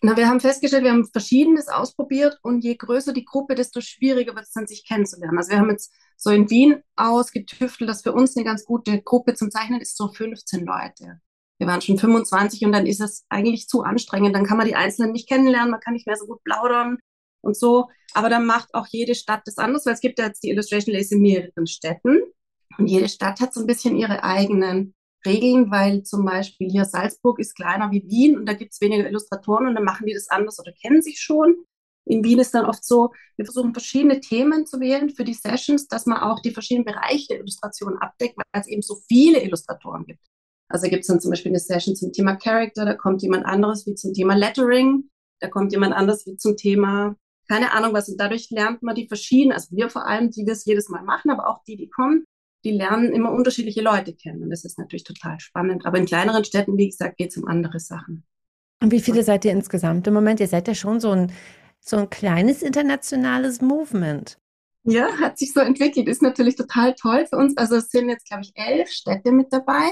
Na, 0.04 0.16
wir 0.16 0.28
haben 0.28 0.40
festgestellt, 0.40 0.82
wir 0.82 0.90
haben 0.90 1.06
Verschiedenes 1.06 1.68
ausprobiert 1.68 2.36
und 2.42 2.64
je 2.64 2.74
größer 2.74 3.12
die 3.12 3.24
Gruppe, 3.24 3.54
desto 3.54 3.80
schwieriger 3.80 4.34
wird 4.34 4.46
es 4.46 4.52
dann, 4.52 4.66
sich 4.66 4.84
kennenzulernen. 4.84 5.38
Also 5.38 5.50
wir 5.52 5.58
haben 5.60 5.70
jetzt 5.70 5.94
so 6.16 6.30
in 6.30 6.50
Wien 6.50 6.82
ausgetüftelt, 6.96 7.88
dass 7.88 8.02
für 8.02 8.12
uns 8.12 8.36
eine 8.36 8.44
ganz 8.44 8.64
gute 8.64 9.00
Gruppe 9.00 9.34
zum 9.34 9.52
Zeichnen 9.52 9.80
ist, 9.80 9.96
so 9.96 10.08
15 10.08 10.66
Leute. 10.66 11.20
Wir 11.58 11.68
waren 11.68 11.80
schon 11.80 11.98
25 11.98 12.64
und 12.64 12.72
dann 12.72 12.86
ist 12.86 13.00
es 13.00 13.24
eigentlich 13.28 13.68
zu 13.68 13.82
anstrengend. 13.82 14.34
Dann 14.34 14.44
kann 14.44 14.56
man 14.56 14.66
die 14.66 14.74
Einzelnen 14.74 15.12
nicht 15.12 15.28
kennenlernen, 15.28 15.70
man 15.70 15.78
kann 15.78 15.94
nicht 15.94 16.08
mehr 16.08 16.16
so 16.16 16.26
gut 16.26 16.42
plaudern 16.42 16.98
und 17.40 17.56
so. 17.56 17.88
Aber 18.12 18.28
dann 18.28 18.44
macht 18.44 18.74
auch 18.74 18.88
jede 18.90 19.14
Stadt 19.14 19.42
das 19.44 19.58
anders, 19.58 19.86
weil 19.86 19.94
es 19.94 20.00
gibt 20.00 20.18
ja 20.18 20.26
jetzt 20.26 20.42
die 20.42 20.50
Illustration 20.50 20.96
Lace 20.96 21.12
in 21.12 21.22
mehreren 21.22 21.68
Städten 21.68 22.18
und 22.76 22.88
jede 22.88 23.08
Stadt 23.08 23.40
hat 23.40 23.54
so 23.54 23.60
ein 23.60 23.68
bisschen 23.68 23.96
ihre 23.96 24.24
eigenen 24.24 24.94
Regeln, 25.24 25.70
weil 25.70 26.02
zum 26.02 26.24
Beispiel 26.24 26.70
hier 26.70 26.84
Salzburg 26.84 27.38
ist 27.38 27.54
kleiner 27.54 27.90
wie 27.90 28.04
Wien 28.08 28.36
und 28.36 28.46
da 28.46 28.54
gibt 28.54 28.72
es 28.72 28.80
weniger 28.80 29.08
Illustratoren 29.08 29.66
und 29.66 29.74
dann 29.74 29.84
machen 29.84 30.06
die 30.06 30.14
das 30.14 30.28
anders 30.28 30.58
oder 30.58 30.72
kennen 30.72 31.02
sich 31.02 31.20
schon. 31.20 31.64
In 32.04 32.24
Wien 32.24 32.40
ist 32.40 32.52
dann 32.54 32.64
oft 32.64 32.84
so, 32.84 33.12
wir 33.36 33.44
versuchen 33.44 33.72
verschiedene 33.72 34.20
Themen 34.20 34.66
zu 34.66 34.80
wählen 34.80 35.10
für 35.10 35.24
die 35.24 35.34
Sessions, 35.34 35.86
dass 35.86 36.06
man 36.06 36.18
auch 36.18 36.40
die 36.40 36.50
verschiedenen 36.50 36.84
Bereiche 36.84 37.28
der 37.30 37.40
Illustration 37.40 37.96
abdeckt, 37.98 38.36
weil 38.36 38.60
es 38.60 38.66
eben 38.66 38.82
so 38.82 38.96
viele 39.08 39.40
Illustratoren 39.42 40.04
gibt. 40.04 40.26
Also 40.68 40.88
gibt 40.88 41.02
es 41.02 41.06
dann 41.06 41.20
zum 41.20 41.30
Beispiel 41.30 41.52
eine 41.52 41.60
Session 41.60 41.94
zum 41.94 42.12
Thema 42.12 42.36
Character, 42.36 42.84
da 42.84 42.94
kommt 42.94 43.22
jemand 43.22 43.44
anderes 43.44 43.86
wie 43.86 43.94
zum 43.94 44.14
Thema 44.14 44.34
Lettering, 44.34 45.10
da 45.40 45.48
kommt 45.48 45.72
jemand 45.72 45.94
anderes 45.94 46.26
wie 46.26 46.36
zum 46.36 46.56
Thema, 46.56 47.14
keine 47.48 47.72
Ahnung 47.72 47.92
was. 47.92 48.08
Und 48.08 48.18
dadurch 48.18 48.50
lernt 48.50 48.82
man 48.82 48.94
die 48.94 49.06
verschiedenen, 49.06 49.52
also 49.52 49.76
wir 49.76 49.90
vor 49.90 50.06
allem, 50.06 50.30
die 50.30 50.44
das 50.44 50.64
jedes 50.64 50.88
Mal 50.88 51.02
machen, 51.02 51.30
aber 51.30 51.46
auch 51.46 51.62
die, 51.64 51.76
die 51.76 51.90
kommen, 51.90 52.24
die 52.64 52.72
lernen 52.72 53.12
immer 53.12 53.32
unterschiedliche 53.32 53.82
Leute 53.82 54.14
kennen. 54.14 54.42
Und 54.42 54.50
das 54.50 54.64
ist 54.64 54.78
natürlich 54.78 55.04
total 55.04 55.40
spannend. 55.40 55.86
Aber 55.86 55.98
in 55.98 56.06
kleineren 56.06 56.44
Städten, 56.44 56.76
wie 56.76 56.88
gesagt, 56.88 57.16
geht 57.16 57.30
es 57.30 57.36
um 57.36 57.46
andere 57.46 57.80
Sachen. 57.80 58.24
Und 58.82 58.90
wie 58.90 59.00
viele 59.00 59.22
seid 59.22 59.44
ihr 59.44 59.52
insgesamt 59.52 60.06
im 60.06 60.14
Moment? 60.14 60.40
Ihr 60.40 60.48
seid 60.48 60.68
ja 60.68 60.74
schon 60.74 61.00
so 61.00 61.10
ein, 61.10 61.32
so 61.80 61.96
ein 61.96 62.10
kleines 62.10 62.62
internationales 62.62 63.60
Movement. 63.60 64.38
Ja, 64.84 65.12
hat 65.20 65.38
sich 65.38 65.52
so 65.52 65.60
entwickelt. 65.60 66.08
Ist 66.08 66.22
natürlich 66.22 66.56
total 66.56 66.94
toll 66.94 67.26
für 67.26 67.36
uns. 67.36 67.56
Also 67.56 67.76
es 67.76 67.90
sind 67.90 68.08
jetzt, 68.08 68.26
glaube 68.26 68.42
ich, 68.42 68.52
elf 68.54 68.90
Städte 68.90 69.30
mit 69.30 69.52
dabei. 69.52 69.88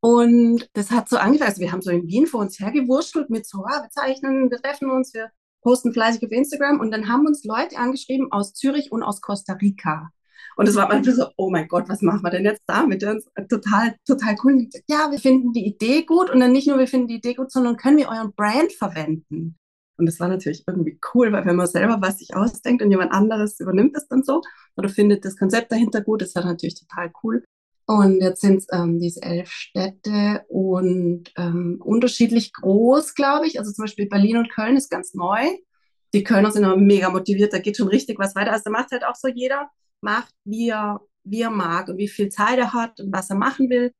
Und 0.00 0.68
das 0.74 0.90
hat 0.90 1.08
so 1.08 1.16
angefangen. 1.16 1.48
Also 1.48 1.60
wir 1.60 1.72
haben 1.72 1.80
so 1.80 1.90
in 1.90 2.06
Wien 2.06 2.26
vor 2.26 2.40
uns 2.40 2.60
hergewurschtelt 2.60 3.30
mit 3.30 3.46
so, 3.46 3.64
ah, 3.64 3.82
wir 3.82 3.90
zeichnen, 3.90 4.50
wir 4.50 4.60
treffen 4.60 4.90
uns, 4.90 5.14
wir 5.14 5.30
posten 5.62 5.92
fleißig 5.92 6.22
auf 6.24 6.30
Instagram. 6.30 6.80
Und 6.80 6.90
dann 6.90 7.08
haben 7.08 7.26
uns 7.26 7.44
Leute 7.44 7.78
angeschrieben 7.78 8.30
aus 8.30 8.52
Zürich 8.52 8.92
und 8.92 9.02
aus 9.02 9.22
Costa 9.22 9.54
Rica. 9.54 10.10
Und 10.56 10.68
es 10.68 10.74
war 10.76 10.88
manchmal 10.88 11.14
so, 11.14 11.26
oh 11.36 11.50
mein 11.50 11.68
Gott, 11.68 11.88
was 11.88 12.02
machen 12.02 12.22
wir 12.22 12.30
denn 12.30 12.44
jetzt 12.44 12.62
damit? 12.66 13.02
Total, 13.02 13.94
total 14.06 14.36
cool. 14.44 14.68
Ja, 14.88 15.10
wir 15.10 15.18
finden 15.18 15.52
die 15.52 15.66
Idee 15.66 16.04
gut 16.04 16.30
und 16.30 16.40
dann 16.40 16.52
nicht 16.52 16.66
nur 16.66 16.78
wir 16.78 16.88
finden 16.88 17.08
die 17.08 17.16
Idee 17.16 17.34
gut, 17.34 17.52
sondern 17.52 17.76
können 17.76 17.98
wir 17.98 18.08
euren 18.08 18.32
Brand 18.34 18.72
verwenden? 18.72 19.58
Und 19.98 20.06
das 20.06 20.20
war 20.20 20.28
natürlich 20.28 20.62
irgendwie 20.66 20.98
cool, 21.14 21.32
weil 21.32 21.46
wenn 21.46 21.56
man 21.56 21.66
selber 21.66 21.98
was 22.00 22.18
sich 22.18 22.34
ausdenkt 22.34 22.82
und 22.82 22.90
jemand 22.90 23.12
anderes 23.12 23.60
übernimmt 23.60 23.96
es 23.96 24.08
dann 24.08 24.22
so 24.22 24.42
oder 24.76 24.88
findet 24.88 25.24
das 25.24 25.36
Konzept 25.36 25.72
dahinter 25.72 26.02
gut, 26.02 26.22
das 26.22 26.34
war 26.34 26.44
natürlich 26.44 26.78
total 26.78 27.10
cool. 27.22 27.44
Und 27.86 28.20
jetzt 28.20 28.40
sind 28.40 28.58
es 28.58 28.66
ähm, 28.72 28.98
diese 28.98 29.22
elf 29.22 29.48
Städte 29.48 30.44
und 30.48 31.32
ähm, 31.36 31.80
unterschiedlich 31.82 32.52
groß, 32.52 33.14
glaube 33.14 33.46
ich. 33.46 33.58
Also 33.60 33.72
zum 33.72 33.84
Beispiel 33.84 34.08
Berlin 34.08 34.38
und 34.38 34.50
Köln 34.50 34.76
ist 34.76 34.90
ganz 34.90 35.14
neu. 35.14 35.40
Die 36.12 36.24
Kölner 36.24 36.50
sind 36.50 36.64
aber 36.64 36.76
mega 36.76 37.10
motiviert, 37.10 37.52
da 37.52 37.58
geht 37.58 37.76
schon 37.76 37.88
richtig 37.88 38.18
was 38.18 38.34
weiter. 38.34 38.52
Also 38.52 38.64
da 38.64 38.70
macht 38.70 38.90
halt 38.90 39.04
auch 39.04 39.14
so 39.14 39.28
jeder 39.28 39.70
macht, 40.06 40.32
wie 40.44 40.70
er, 40.70 41.00
wie 41.24 41.42
er 41.42 41.50
mag 41.50 41.88
und 41.88 41.98
wie 41.98 42.08
viel 42.08 42.28
Zeit 42.28 42.58
er 42.58 42.72
hat 42.72 43.00
und 43.00 43.12
was 43.12 43.28
er 43.30 43.36
machen 43.36 43.68
will. 43.68 43.92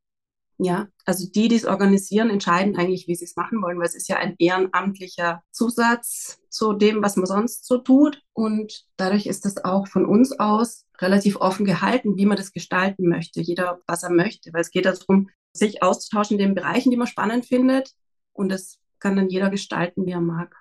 Ja, 0.59 0.89
also 1.05 1.29
die, 1.31 1.49
die 1.49 1.57
es 1.57 1.67
organisieren, 1.67 2.31
entscheiden 2.31 2.77
eigentlich, 2.77 3.07
wie 3.09 3.15
sie 3.15 3.27
es 3.27 3.37
machen 3.37 3.61
wollen, 3.61 3.79
weil 3.79 3.87
es 3.87 3.95
ist 3.95 4.09
ja 4.09 4.17
ein 4.17 4.37
ehrenamtlicher 4.39 5.43
Zusatz 5.51 6.39
zu 6.49 6.73
dem, 6.73 7.03
was 7.03 7.17
man 7.17 7.27
sonst 7.27 7.67
so 7.67 7.77
tut. 7.79 8.23
Und 8.33 8.87
dadurch 8.97 9.27
ist 9.27 9.45
das 9.45 9.63
auch 9.65 9.87
von 9.87 10.07
uns 10.07 10.39
aus 10.39 10.87
relativ 10.99 11.37
offen 11.37 11.67
gehalten, 11.67 12.17
wie 12.17 12.25
man 12.25 12.39
das 12.39 12.53
gestalten 12.53 13.07
möchte. 13.07 13.43
Jeder, 13.43 13.81
was 13.87 14.03
er 14.03 14.11
möchte, 14.11 14.51
weil 14.55 14.63
es 14.63 14.71
geht 14.71 14.87
darum, 14.87 15.29
sich 15.53 15.83
auszutauschen 15.83 16.39
in 16.39 16.47
den 16.47 16.55
Bereichen, 16.55 16.91
die 16.91 16.97
man 16.97 17.07
spannend 17.07 17.45
findet. 17.45 17.93
Und 18.33 18.51
das 18.51 18.79
kann 18.99 19.17
dann 19.17 19.29
jeder 19.29 19.51
gestalten, 19.51 20.07
wie 20.07 20.13
er 20.13 20.21
mag. 20.23 20.57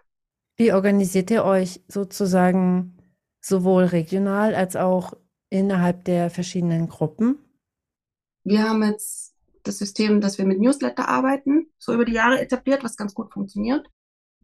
Wie 0.58 0.74
organisiert 0.74 1.32
ihr 1.32 1.46
euch 1.46 1.82
sozusagen 1.88 2.98
sowohl 3.42 3.86
regional 3.86 4.56
als 4.56 4.76
auch 4.76 5.14
innerhalb 5.50 6.06
der 6.06 6.30
verschiedenen 6.30 6.88
Gruppen? 6.88 7.38
Wir 8.44 8.64
haben 8.64 8.84
jetzt 8.84 9.34
das 9.64 9.80
System, 9.80 10.22
dass 10.22 10.38
wir 10.38 10.46
mit 10.46 10.60
Newsletter 10.60 11.08
arbeiten, 11.10 11.68
so 11.80 11.94
über 11.94 12.06
die 12.06 12.14
Jahre 12.14 12.40
etabliert, 12.40 12.84
was 12.84 12.98
ganz 12.98 13.14
gut 13.14 13.34
funktioniert. 13.34 13.88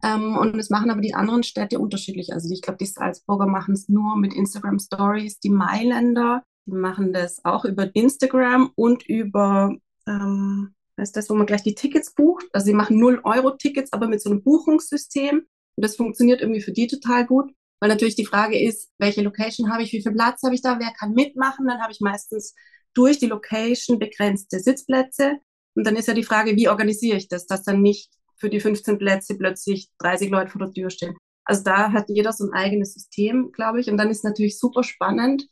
Ähm, 0.02 0.36
und 0.36 0.58
es 0.58 0.70
machen 0.70 0.90
aber 0.90 1.00
die 1.00 1.14
anderen 1.14 1.44
Städte 1.44 1.78
unterschiedlich. 1.78 2.32
Also 2.32 2.52
ich 2.52 2.62
glaube, 2.62 2.78
die 2.78 2.86
Salzburger 2.86 3.46
machen 3.46 3.74
es 3.74 3.88
nur 3.88 4.16
mit 4.16 4.34
Instagram 4.34 4.80
Stories, 4.80 5.38
die 5.38 5.50
Mailänder, 5.50 6.42
die 6.66 6.72
machen 6.72 7.12
das 7.12 7.44
auch 7.44 7.64
über 7.64 7.94
Instagram 7.94 8.72
und 8.74 9.08
über, 9.08 9.76
ähm, 10.06 10.74
ist 10.96 11.16
das, 11.16 11.30
wo 11.30 11.34
man 11.34 11.46
gleich 11.46 11.62
die 11.62 11.74
Tickets 11.74 12.14
bucht. 12.14 12.46
Also 12.52 12.66
sie 12.66 12.74
machen 12.74 13.00
0-Euro-Tickets, 13.00 13.92
aber 13.92 14.08
mit 14.08 14.20
so 14.20 14.30
einem 14.30 14.42
Buchungssystem. 14.42 15.38
Und 15.76 15.84
das 15.84 15.96
funktioniert 15.96 16.40
irgendwie 16.40 16.60
für 16.60 16.72
die 16.72 16.86
total 16.86 17.26
gut. 17.26 17.52
Weil 17.82 17.88
natürlich 17.88 18.14
die 18.14 18.24
Frage 18.24 18.62
ist, 18.62 18.92
welche 18.98 19.22
Location 19.22 19.72
habe 19.72 19.82
ich, 19.82 19.92
wie 19.92 20.00
viel 20.00 20.12
Platz 20.12 20.40
habe 20.44 20.54
ich 20.54 20.62
da, 20.62 20.78
wer 20.78 20.92
kann 20.92 21.14
mitmachen? 21.14 21.66
Dann 21.66 21.80
habe 21.80 21.90
ich 21.90 21.98
meistens 21.98 22.54
durch 22.94 23.18
die 23.18 23.26
Location 23.26 23.98
begrenzte 23.98 24.60
Sitzplätze. 24.60 25.38
Und 25.74 25.84
dann 25.84 25.96
ist 25.96 26.06
ja 26.06 26.14
die 26.14 26.22
Frage, 26.22 26.54
wie 26.54 26.68
organisiere 26.68 27.16
ich 27.16 27.26
das, 27.26 27.44
dass 27.48 27.64
dann 27.64 27.82
nicht 27.82 28.12
für 28.38 28.48
die 28.48 28.60
15 28.60 28.98
Plätze 28.98 29.36
plötzlich 29.36 29.90
30 29.98 30.30
Leute 30.30 30.52
vor 30.52 30.60
der 30.60 30.70
Tür 30.70 30.90
stehen. 30.90 31.16
Also 31.44 31.64
da 31.64 31.90
hat 31.90 32.04
jeder 32.06 32.32
so 32.32 32.44
ein 32.44 32.52
eigenes 32.52 32.94
System, 32.94 33.50
glaube 33.50 33.80
ich. 33.80 33.90
Und 33.90 33.96
dann 33.96 34.10
ist 34.10 34.22
natürlich 34.22 34.60
super 34.60 34.84
spannend 34.84 35.48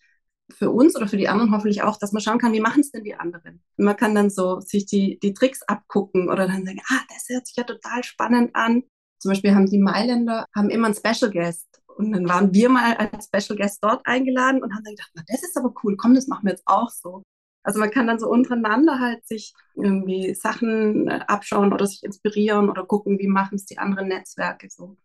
für 0.57 0.71
uns 0.71 0.95
oder 0.95 1.09
für 1.09 1.17
die 1.17 1.27
anderen 1.27 1.51
hoffentlich 1.51 1.83
auch, 1.83 1.99
dass 1.99 2.13
man 2.13 2.23
schauen 2.23 2.39
kann, 2.39 2.53
wie 2.53 2.61
machen 2.61 2.83
es 2.83 2.93
denn 2.93 3.03
die 3.03 3.17
anderen. 3.17 3.61
Und 3.77 3.85
man 3.85 3.97
kann 3.97 4.15
dann 4.15 4.31
so 4.31 4.61
sich 4.61 4.87
die, 4.87 5.19
die 5.19 5.35
Tricks 5.35 5.63
abgucken 5.63 6.31
oder 6.31 6.47
dann 6.47 6.65
sagen, 6.65 6.81
ah, 6.91 7.01
das 7.09 7.29
hört 7.29 7.49
sich 7.49 7.57
ja 7.57 7.65
total 7.65 8.05
spannend 8.05 8.55
an. 8.55 8.85
Zum 9.19 9.33
Beispiel 9.33 9.53
haben 9.53 9.67
die 9.67 9.81
Mailänder 9.81 10.47
haben 10.55 10.71
immer 10.71 10.87
einen 10.87 10.95
Special 10.95 11.33
Guest. 11.33 11.70
Und 11.97 12.13
dann 12.13 12.29
waren 12.29 12.55
wir 12.55 12.69
mal 12.69 12.97
als 12.97 13.27
Special 13.27 13.59
Guest 13.59 13.83
dort 13.83 14.07
eingeladen 14.07 14.63
und 14.63 14.75
haben 14.75 14.85
dann 14.85 14.95
gedacht, 14.95 15.11
na, 15.15 15.23
das 15.27 15.43
ist 15.43 15.57
aber 15.57 15.73
cool, 15.83 15.97
komm, 15.97 16.15
das 16.15 16.29
machen 16.29 16.45
wir 16.45 16.53
jetzt 16.53 16.67
auch 16.67 16.91
so. 16.91 17.23
Also 17.63 17.79
man 17.79 17.91
kann 17.91 18.07
dann 18.07 18.19
so 18.19 18.29
untereinander 18.29 18.99
halt 18.99 19.27
sich 19.27 19.53
irgendwie 19.75 20.35
Sachen 20.35 21.09
äh, 21.09 21.21
abschauen 21.27 21.73
oder 21.73 21.87
sich 21.87 22.03
inspirieren 22.03 22.71
oder 22.71 22.85
gucken, 22.85 23.19
wie 23.19 23.27
machen 23.27 23.57
es 23.57 23.67
die 23.67 23.79
anderen 23.79 24.09
Netzwerke 24.09 24.69
so. 24.71 24.97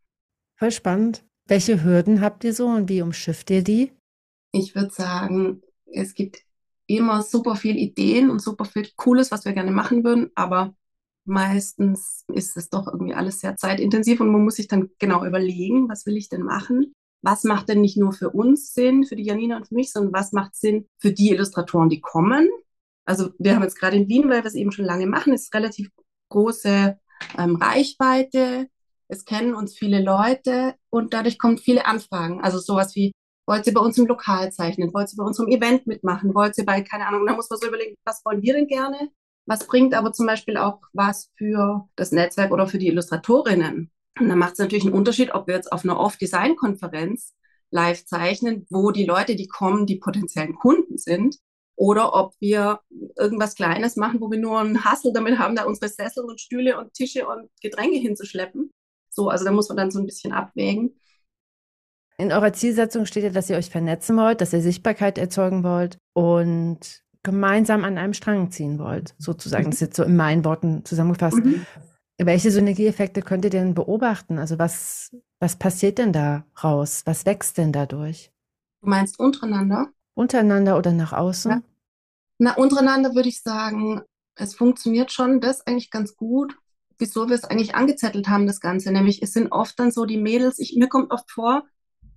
Voll 0.58 0.72
spannend. 0.72 1.26
Welche 1.48 1.84
Hürden 1.84 2.22
habt 2.22 2.44
ihr 2.44 2.54
so 2.54 2.68
und 2.68 2.90
wie 2.90 3.02
umschifft 3.02 3.50
ihr 3.50 3.64
die? 3.64 3.92
Ich 4.52 4.74
würde 4.74 4.92
sagen, 4.92 5.62
es 5.86 6.14
gibt 6.14 6.40
immer 6.88 7.22
super 7.24 7.56
viele 7.56 7.78
Ideen 7.78 8.30
und 8.30 8.42
super 8.42 8.66
viel 8.66 8.88
Cooles, 8.96 9.32
was 9.32 9.46
wir 9.46 9.54
gerne 9.54 9.72
machen 9.72 10.04
würden, 10.04 10.32
aber 10.34 10.76
meistens 11.26 12.24
ist 12.34 12.58
es 12.58 12.70
doch 12.70 12.88
irgendwie 12.88 13.14
alles 13.14 13.40
sehr 13.40 13.56
zeitintensiv 13.56 14.22
und 14.22 14.32
man 14.32 14.44
muss 14.44 14.56
sich 14.56 14.68
dann 14.68 14.90
genau 15.00 15.26
überlegen, 15.26 15.90
was 15.90 16.06
will 16.06 16.18
ich 16.18 16.30
denn 16.30 16.44
machen? 16.44 16.94
Was 17.22 17.44
macht 17.44 17.70
denn 17.70 17.82
nicht 17.82 17.98
nur 17.98 18.14
für 18.14 18.30
uns 18.30 18.74
Sinn, 18.74 19.04
für 19.04 19.16
die 19.16 19.26
Janina 19.26 19.58
und 19.58 19.68
für 19.68 19.76
mich, 19.76 19.92
sondern 19.92 20.14
was 20.14 20.32
macht 20.32 20.56
Sinn 20.56 20.88
für 21.00 21.12
die 21.12 21.32
Illustratoren, 21.32 21.90
die 21.90 22.02
kommen? 22.02 22.48
Also 23.06 23.32
wir 23.40 23.56
haben 23.56 23.64
jetzt 23.64 23.80
gerade 23.80 23.98
in 23.98 24.08
Wien, 24.08 24.30
weil 24.30 24.44
wir 24.44 24.46
es 24.46 24.56
eben 24.56 24.72
schon 24.72 24.86
lange 24.86 25.08
machen, 25.08 25.34
ist 25.34 25.54
relativ 25.54 25.90
große 26.30 26.98
ähm, 27.38 27.56
Reichweite. 27.56 28.68
Es 29.08 29.26
kennen 29.26 29.54
uns 29.54 29.76
viele 29.76 30.02
Leute 30.02 30.76
und 30.90 31.14
dadurch 31.14 31.38
kommen 31.38 31.58
viele 31.58 31.86
Anfragen. 31.86 32.42
Also 32.42 32.60
sowas 32.60 32.96
wie, 32.96 33.12
wollt 33.48 33.68
ihr 33.68 33.74
bei 33.74 33.82
uns 33.82 33.98
im 33.98 34.08
Lokal 34.08 34.52
zeichnen? 34.52 34.94
Wollt 34.94 35.14
ihr 35.14 35.18
bei 35.18 35.24
unserem 35.24 35.50
Event 35.50 35.86
mitmachen? 35.86 36.34
Wollt 36.34 36.58
ihr 36.58 36.66
bei, 36.66 36.82
keine 36.82 37.08
Ahnung, 37.08 37.26
da 37.26 37.36
muss 37.36 37.50
man 37.50 37.60
so 37.60 37.68
überlegen, 37.68 37.96
was 38.04 38.24
wollen 38.26 38.42
wir 38.42 38.54
denn 38.54 38.68
gerne? 38.68 39.12
Was 39.48 39.68
bringt 39.68 39.94
aber 39.94 40.12
zum 40.12 40.26
Beispiel 40.26 40.58
auch 40.58 40.82
was 40.94 41.32
für 41.38 41.88
das 41.96 42.12
Netzwerk 42.12 42.52
oder 42.52 42.68
für 42.68 42.80
die 42.80 42.88
Illustratorinnen? 42.88 43.92
Und 44.20 44.30
dann 44.30 44.40
macht 44.40 44.54
es 44.54 44.60
natürlich 44.60 44.86
einen 44.86 44.96
Unterschied, 44.96 45.34
ob 45.34 45.48
wir 45.48 45.56
jetzt 45.56 45.72
auf 45.72 45.84
einer 45.84 46.00
Off-Design-Konferenz 46.00 47.36
live 47.70 48.06
zeichnen, 48.06 48.66
wo 48.70 48.92
die 48.92 49.06
Leute, 49.06 49.36
die 49.36 49.48
kommen, 49.48 49.86
die 49.86 49.98
potenziellen 49.98 50.56
Kunden 50.56 50.98
sind, 50.98 51.38
oder 51.76 52.14
ob 52.14 52.34
wir 52.40 52.80
irgendwas 53.18 53.56
Kleines 53.56 53.98
machen, 53.98 54.22
wo 54.22 54.32
wir 54.32 54.40
nur 54.40 54.60
einen 54.60 54.86
Hassel 54.86 55.12
damit 55.14 55.38
haben, 55.38 55.56
da 55.56 55.66
unsere 55.66 55.90
Sessel 55.90 56.24
und 56.24 56.40
Stühle 56.40 56.80
und 56.80 56.94
Tische 56.94 57.28
und 57.28 57.50
Getränke 57.62 57.98
hinzuschleppen. 57.98 58.72
So, 59.10 59.30
also 59.30 59.46
da 59.46 59.52
muss 59.52 59.68
man 59.70 59.78
dann 59.78 59.92
so 59.92 60.00
ein 60.00 60.06
bisschen 60.06 60.32
abwägen. 60.32 60.98
In 62.18 62.32
eurer 62.32 62.54
Zielsetzung 62.54 63.06
steht 63.06 63.24
ja, 63.24 63.30
dass 63.30 63.50
ihr 63.50 63.58
euch 63.58 63.70
vernetzen 63.70 64.16
wollt, 64.16 64.40
dass 64.40 64.54
ihr 64.54 64.62
Sichtbarkeit 64.62 65.18
erzeugen 65.18 65.66
wollt 65.66 65.98
und 66.14 67.04
gemeinsam 67.26 67.84
an 67.84 67.98
einem 67.98 68.14
Strang 68.14 68.52
ziehen 68.52 68.80
wollt, 68.80 69.14
sozusagen. 69.18 69.66
Das 69.66 69.76
ist 69.76 69.82
jetzt 69.82 69.98
so 69.98 70.04
in 70.04 70.16
meinen 70.16 70.46
Worten 70.46 70.86
zusammengefasst. 70.86 71.44
Mhm. 71.44 71.66
Welche 72.18 72.50
Synergieeffekte 72.50 73.22
könnt 73.22 73.44
ihr 73.44 73.52
denn 73.52 73.74
beobachten? 73.74 74.40
Also 74.40 74.58
was, 74.58 75.14
was 75.40 75.58
passiert 75.58 75.98
denn 75.98 76.14
da 76.14 76.46
raus? 76.64 77.02
Was 77.04 77.26
wächst 77.26 77.58
denn 77.58 77.74
dadurch? 77.74 78.32
Du 78.82 78.90
meinst 78.90 79.20
untereinander? 79.20 79.90
Untereinander 80.14 80.78
oder 80.78 80.94
nach 80.94 81.12
außen? 81.12 81.52
Ja. 81.52 81.62
Na, 82.38 82.56
untereinander 82.56 83.16
würde 83.16 83.28
ich 83.28 83.42
sagen, 83.42 84.02
es 84.36 84.56
funktioniert 84.56 85.12
schon 85.12 85.42
das 85.42 85.68
eigentlich 85.68 85.92
ganz 85.92 86.16
gut, 86.16 86.56
wieso 86.98 87.28
wir 87.28 87.36
es 87.36 87.44
eigentlich 87.44 87.76
angezettelt 87.76 88.30
haben, 88.30 88.48
das 88.48 88.62
Ganze. 88.62 88.92
Nämlich, 88.92 89.22
es 89.22 89.34
sind 89.34 89.52
oft 89.52 89.78
dann 89.80 89.92
so 89.92 90.06
die 90.06 90.18
Mädels, 90.18 90.60
ich, 90.60 90.76
mir 90.78 90.88
kommt 90.88 91.12
oft 91.12 91.30
vor, 91.32 91.64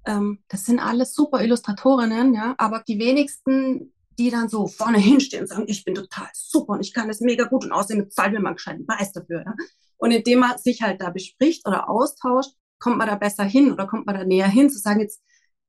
ähm, 0.04 0.38
das 0.48 0.64
sind 0.64 0.80
alles 0.80 1.14
super 1.14 1.42
Illustratorinnen, 1.42 2.34
ja, 2.34 2.54
aber 2.58 2.82
die 2.86 2.98
wenigsten, 2.98 3.92
die 4.18 4.30
dann 4.30 4.48
so 4.48 4.66
vorne 4.66 4.98
hinstehen 4.98 5.42
und 5.42 5.48
sagen, 5.48 5.64
ich 5.68 5.84
bin 5.84 5.94
total 5.94 6.28
super 6.34 6.74
und 6.74 6.80
ich 6.80 6.92
kann 6.92 7.08
das 7.08 7.20
mega 7.20 7.44
gut 7.44 7.64
und 7.64 7.72
außerdem 7.72 8.10
zahlt 8.10 8.32
mir 8.32 8.40
mal 8.40 8.50
einen 8.50 8.56
gescheiten 8.56 8.86
Preis 8.86 9.12
dafür. 9.12 9.44
Ja? 9.44 9.54
Und 9.96 10.10
indem 10.10 10.40
man 10.40 10.58
sich 10.58 10.82
halt 10.82 11.00
da 11.00 11.10
bespricht 11.10 11.66
oder 11.66 11.88
austauscht, 11.88 12.52
kommt 12.78 12.98
man 12.98 13.08
da 13.08 13.16
besser 13.16 13.44
hin 13.44 13.72
oder 13.72 13.86
kommt 13.86 14.06
man 14.06 14.16
da 14.16 14.24
näher 14.24 14.48
hin, 14.48 14.70
zu 14.70 14.78
sagen, 14.78 15.00
jetzt 15.00 15.22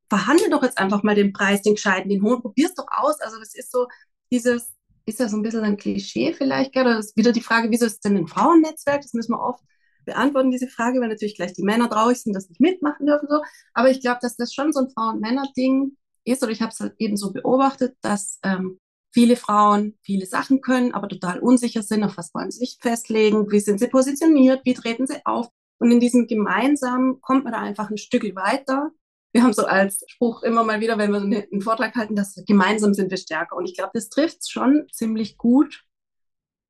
verhandle 0.10 0.50
doch 0.50 0.64
jetzt 0.64 0.78
einfach 0.78 1.04
mal 1.04 1.16
den 1.16 1.34
Preis, 1.34 1.62
den 1.62 1.76
gescheiten, 1.76 2.10
den 2.10 2.24
hohen, 2.24 2.42
probier's 2.42 2.74
doch 2.74 2.88
aus. 2.92 3.20
Also 3.22 3.40
das 3.40 3.54
ist 3.56 3.72
so 3.72 3.88
dieses, 4.32 4.74
ist 5.06 5.20
ja 5.20 5.30
so 5.30 5.38
ein 5.38 5.44
bisschen 5.44 5.64
ein 5.64 5.78
Klischee 5.78 6.34
vielleicht, 6.34 6.74
gell? 6.74 6.86
oder 6.86 7.00
ist 7.00 7.16
wieder 7.16 7.32
die 7.32 7.42
Frage, 7.42 7.70
wieso 7.72 7.86
ist 7.86 7.94
es 7.94 8.00
denn 8.00 8.18
ein 8.18 8.28
Frauennetzwerk? 8.28 9.02
Das 9.02 9.14
müssen 9.14 9.34
wir 9.34 9.42
oft 9.42 9.64
beantworten, 10.06 10.52
diese 10.52 10.68
Frage, 10.68 11.00
weil 11.00 11.10
natürlich 11.10 11.36
gleich 11.36 11.54
die 11.54 11.64
Männer 11.64 11.90
traurig 11.90 12.22
sind, 12.22 12.34
dass 12.34 12.50
nicht 12.50 12.62
mitmachen 12.62 13.06
dürfen. 13.06 13.28
So. 13.30 13.42
Aber 13.74 13.90
ich 13.90 14.02
glaube, 14.02 14.20
dass 14.22 14.36
das 14.36 14.54
schon 14.54 14.74
so 14.74 14.82
ein 14.82 14.90
Frauen-Männer-Ding 14.90 15.96
ist, 16.30 16.44
oder 16.44 16.52
ich 16.52 16.62
habe 16.62 16.72
es 16.72 16.80
halt 16.80 16.96
eben 16.98 17.18
so 17.18 17.32
beobachtet, 17.32 17.98
dass 18.02 18.40
ähm, 18.44 18.80
viele 19.12 19.36
Frauen 19.36 19.98
viele 20.04 20.26
Sachen 20.26 20.62
können, 20.62 20.94
aber 20.94 21.08
total 21.08 21.40
unsicher 21.40 21.84
sind, 21.84 22.04
auf 22.04 22.18
was 22.18 22.34
wollen 22.34 22.52
sie 22.52 22.60
sich 22.60 22.78
festlegen, 22.82 23.52
wie 23.52 23.60
sind 23.60 23.80
sie 23.80 23.88
positioniert, 23.88 24.62
wie 24.66 24.74
treten 24.74 25.08
sie 25.08 25.26
auf. 25.26 25.50
Und 25.80 25.92
in 25.92 26.00
diesem 26.00 26.28
Gemeinsamen 26.28 27.22
kommt 27.22 27.46
man 27.46 27.54
da 27.54 27.60
einfach 27.60 27.90
ein 27.90 27.98
Stück 27.98 28.24
weiter. 28.36 28.92
Wir 29.32 29.44
haben 29.44 29.54
so 29.54 29.66
als 29.66 30.04
Spruch 30.08 30.44
immer 30.44 30.64
mal 30.64 30.82
wieder, 30.82 30.98
wenn 30.98 31.12
wir 31.12 31.20
einen 31.20 31.62
Vortrag 31.62 31.96
halten, 31.96 32.16
dass 32.16 32.42
gemeinsam 32.48 32.94
sind 32.94 33.12
wir 33.12 33.18
stärker. 33.18 33.56
Und 33.56 33.66
ich 33.66 33.76
glaube, 33.76 33.92
das 33.94 34.10
trifft 34.10 34.50
schon 34.50 34.88
ziemlich 34.92 35.38
gut. 35.38 35.86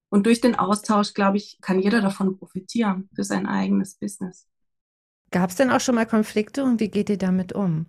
Und 0.09 0.25
durch 0.25 0.41
den 0.41 0.55
Austausch, 0.55 1.13
glaube 1.13 1.37
ich, 1.37 1.59
kann 1.61 1.79
jeder 1.79 2.01
davon 2.01 2.37
profitieren 2.37 3.09
für 3.15 3.23
sein 3.23 3.45
eigenes 3.45 3.95
Business. 3.95 4.47
Gab 5.31 5.51
es 5.51 5.55
denn 5.55 5.69
auch 5.69 5.79
schon 5.79 5.95
mal 5.95 6.07
Konflikte 6.07 6.63
und 6.63 6.79
wie 6.79 6.89
geht 6.89 7.09
ihr 7.09 7.17
damit 7.17 7.53
um? 7.53 7.85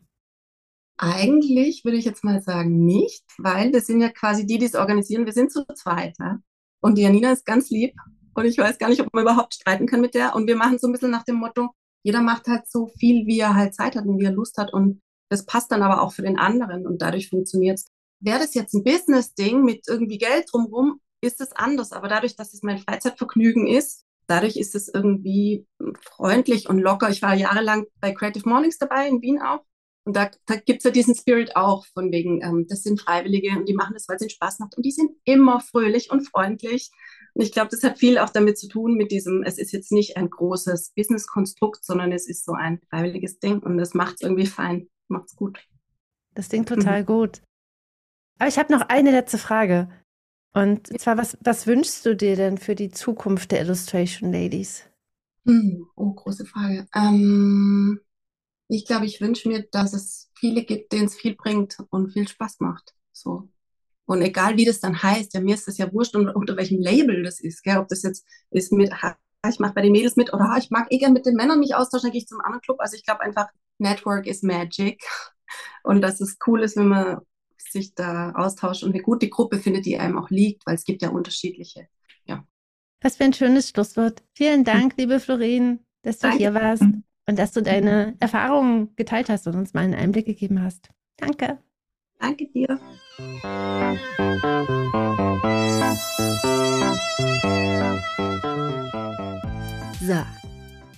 Eigentlich 1.02 1.82
würde 1.82 1.96
ich 1.96 2.04
jetzt 2.04 2.24
mal 2.24 2.42
sagen 2.42 2.84
nicht, 2.84 3.24
weil 3.38 3.72
wir 3.72 3.80
sind 3.80 4.02
ja 4.02 4.10
quasi 4.10 4.44
die, 4.44 4.58
die 4.58 4.66
es 4.66 4.74
organisieren. 4.74 5.24
Wir 5.24 5.32
sind 5.32 5.50
zu 5.50 5.64
zweit. 5.74 6.14
Ja? 6.18 6.40
Und 6.82 6.98
die 6.98 7.02
Janina 7.02 7.32
ist 7.32 7.46
ganz 7.46 7.70
lieb 7.70 7.94
und 8.34 8.44
ich 8.44 8.58
weiß 8.58 8.76
gar 8.76 8.90
nicht, 8.90 9.00
ob 9.00 9.12
man 9.14 9.22
überhaupt 9.22 9.54
streiten 9.54 9.86
kann 9.86 10.02
mit 10.02 10.14
der. 10.14 10.36
Und 10.36 10.46
wir 10.46 10.56
machen 10.56 10.78
so 10.78 10.88
ein 10.88 10.92
bisschen 10.92 11.10
nach 11.10 11.24
dem 11.24 11.36
Motto, 11.36 11.70
jeder 12.02 12.20
macht 12.20 12.48
halt 12.48 12.68
so 12.68 12.88
viel, 12.98 13.26
wie 13.26 13.38
er 13.38 13.54
halt 13.54 13.74
Zeit 13.74 13.96
hat 13.96 14.04
und 14.04 14.18
wie 14.18 14.26
er 14.26 14.32
Lust 14.32 14.58
hat. 14.58 14.74
Und 14.74 15.00
das 15.30 15.46
passt 15.46 15.72
dann 15.72 15.82
aber 15.82 16.02
auch 16.02 16.12
für 16.12 16.22
den 16.22 16.38
anderen 16.38 16.86
und 16.86 17.00
dadurch 17.00 17.30
funktioniert 17.30 17.78
es. 17.78 17.88
Wäre 18.22 18.40
das 18.40 18.52
jetzt 18.52 18.74
ein 18.74 18.84
Business-Ding 18.84 19.64
mit 19.64 19.88
irgendwie 19.88 20.18
Geld 20.18 20.48
drumherum, 20.52 21.00
ist 21.22 21.40
es 21.40 21.52
anders. 21.52 21.92
Aber 21.92 22.08
dadurch, 22.08 22.36
dass 22.36 22.52
es 22.52 22.62
mein 22.62 22.76
Freizeitvergnügen 22.76 23.66
ist, 23.66 24.04
dadurch 24.26 24.58
ist 24.58 24.74
es 24.74 24.88
irgendwie 24.92 25.66
freundlich 26.02 26.68
und 26.68 26.78
locker. 26.78 27.08
Ich 27.08 27.22
war 27.22 27.34
jahrelang 27.34 27.86
bei 28.00 28.12
Creative 28.12 28.46
Mornings 28.46 28.76
dabei, 28.76 29.08
in 29.08 29.22
Wien 29.22 29.40
auch. 29.40 29.64
Und 30.04 30.16
da, 30.16 30.30
da 30.46 30.56
gibt 30.56 30.78
es 30.78 30.84
ja 30.84 30.90
diesen 30.90 31.14
Spirit 31.14 31.56
auch, 31.56 31.86
von 31.86 32.10
wegen, 32.10 32.42
ähm, 32.42 32.66
das 32.68 32.82
sind 32.82 33.00
Freiwillige 33.00 33.50
und 33.50 33.68
die 33.68 33.74
machen 33.74 33.94
das, 33.94 34.08
weil 34.08 34.16
es 34.16 34.22
ihnen 34.22 34.30
Spaß 34.30 34.58
macht. 34.58 34.76
Und 34.76 34.84
die 34.84 34.90
sind 34.90 35.10
immer 35.24 35.60
fröhlich 35.60 36.10
und 36.10 36.26
freundlich. 36.26 36.90
Und 37.34 37.42
ich 37.42 37.52
glaube, 37.52 37.68
das 37.70 37.82
hat 37.82 37.98
viel 37.98 38.18
auch 38.18 38.30
damit 38.30 38.58
zu 38.58 38.68
tun, 38.68 38.94
mit 38.94 39.12
diesem, 39.12 39.42
es 39.42 39.58
ist 39.58 39.72
jetzt 39.72 39.92
nicht 39.92 40.16
ein 40.16 40.30
großes 40.30 40.92
Business-Konstrukt, 40.96 41.84
sondern 41.84 42.12
es 42.12 42.26
ist 42.28 42.44
so 42.44 42.52
ein 42.52 42.80
freiwilliges 42.88 43.38
Ding 43.38 43.60
und 43.60 43.78
das 43.78 43.94
macht 43.94 44.14
es 44.14 44.20
irgendwie 44.22 44.46
fein, 44.46 44.88
macht 45.08 45.26
es 45.28 45.36
gut. 45.36 45.58
Das 46.34 46.48
Ding 46.48 46.64
total 46.64 47.02
mhm. 47.02 47.06
gut. 47.06 47.42
Aber 48.38 48.48
ich 48.48 48.58
habe 48.58 48.72
noch 48.72 48.88
eine 48.88 49.10
letzte 49.10 49.38
Frage. 49.38 49.90
Und 50.52 50.88
zwar, 51.00 51.16
was, 51.16 51.38
was 51.42 51.66
wünschst 51.66 52.04
du 52.06 52.16
dir 52.16 52.34
denn 52.34 52.58
für 52.58 52.74
die 52.74 52.90
Zukunft 52.90 53.52
der 53.52 53.60
Illustration 53.60 54.32
Ladies? 54.32 54.84
Hm, 55.46 55.86
oh, 55.94 56.12
große 56.12 56.44
Frage. 56.44 56.86
Ähm, 56.94 58.00
ich 58.70 58.86
glaube, 58.86 59.06
ich 59.06 59.20
wünsche 59.20 59.48
mir, 59.48 59.66
dass 59.70 59.92
es 59.92 60.30
viele 60.34 60.64
gibt, 60.64 60.92
denen 60.92 61.06
es 61.06 61.16
viel 61.16 61.34
bringt 61.34 61.78
und 61.90 62.12
viel 62.12 62.28
Spaß 62.28 62.60
macht. 62.60 62.94
So. 63.12 63.48
Und 64.06 64.22
egal 64.22 64.56
wie 64.56 64.64
das 64.64 64.80
dann 64.80 65.02
heißt, 65.02 65.34
ja, 65.34 65.40
mir 65.40 65.54
ist 65.54 65.66
das 65.66 65.78
ja 65.78 65.92
wurscht, 65.92 66.14
unter, 66.14 66.36
unter 66.36 66.56
welchem 66.56 66.80
Label 66.80 67.22
das 67.22 67.40
ist, 67.40 67.62
gell? 67.62 67.78
ob 67.78 67.88
das 67.88 68.02
jetzt 68.02 68.24
ist 68.50 68.72
mit, 68.72 68.92
ich 69.48 69.58
mache 69.58 69.74
bei 69.74 69.82
den 69.82 69.92
Mädels 69.92 70.16
mit 70.16 70.32
oder 70.32 70.54
ich 70.58 70.70
mag 70.70 70.86
eh 70.90 70.98
gerne 70.98 71.14
mit 71.14 71.26
den 71.26 71.34
Männern 71.34 71.58
mich 71.58 71.74
austauschen, 71.74 72.06
dann 72.06 72.12
gehe 72.12 72.20
ich 72.20 72.28
zum 72.28 72.40
anderen 72.40 72.60
Club. 72.60 72.80
Also 72.80 72.96
ich 72.96 73.04
glaube 73.04 73.22
einfach, 73.22 73.48
Network 73.78 74.26
is 74.26 74.42
Magic. 74.42 75.02
Und 75.82 76.00
dass 76.00 76.20
es 76.20 76.38
cool 76.46 76.62
ist, 76.62 76.76
wenn 76.76 76.88
man 76.88 77.20
sich 77.56 77.94
da 77.94 78.32
austauscht 78.32 78.84
und 78.84 78.94
eine 78.94 79.02
gute 79.02 79.28
Gruppe 79.28 79.58
findet, 79.58 79.84
die 79.86 79.98
einem 79.98 80.18
auch 80.18 80.30
liegt, 80.30 80.66
weil 80.66 80.74
es 80.74 80.84
gibt 80.84 81.02
ja 81.02 81.10
unterschiedliche. 81.10 81.88
Ja. 82.24 82.44
Was 83.00 83.16
für 83.16 83.24
ein 83.24 83.32
schönes 83.32 83.68
Schlusswort. 83.68 84.22
Vielen 84.34 84.64
Dank, 84.64 84.94
liebe 84.98 85.20
Florin, 85.20 85.80
dass 86.02 86.18
du 86.18 86.28
Danke. 86.28 86.38
hier 86.38 86.54
warst 86.54 86.84
und 87.26 87.38
dass 87.38 87.52
du 87.52 87.62
deine 87.62 88.16
Erfahrungen 88.20 88.94
geteilt 88.96 89.28
hast 89.28 89.46
und 89.46 89.54
uns 89.54 89.74
mal 89.74 89.80
einen 89.80 89.94
Einblick 89.94 90.26
gegeben 90.26 90.62
hast. 90.62 90.90
Danke. 91.16 91.58
Danke 92.18 92.46
dir. 92.48 92.78
So, 100.02 100.26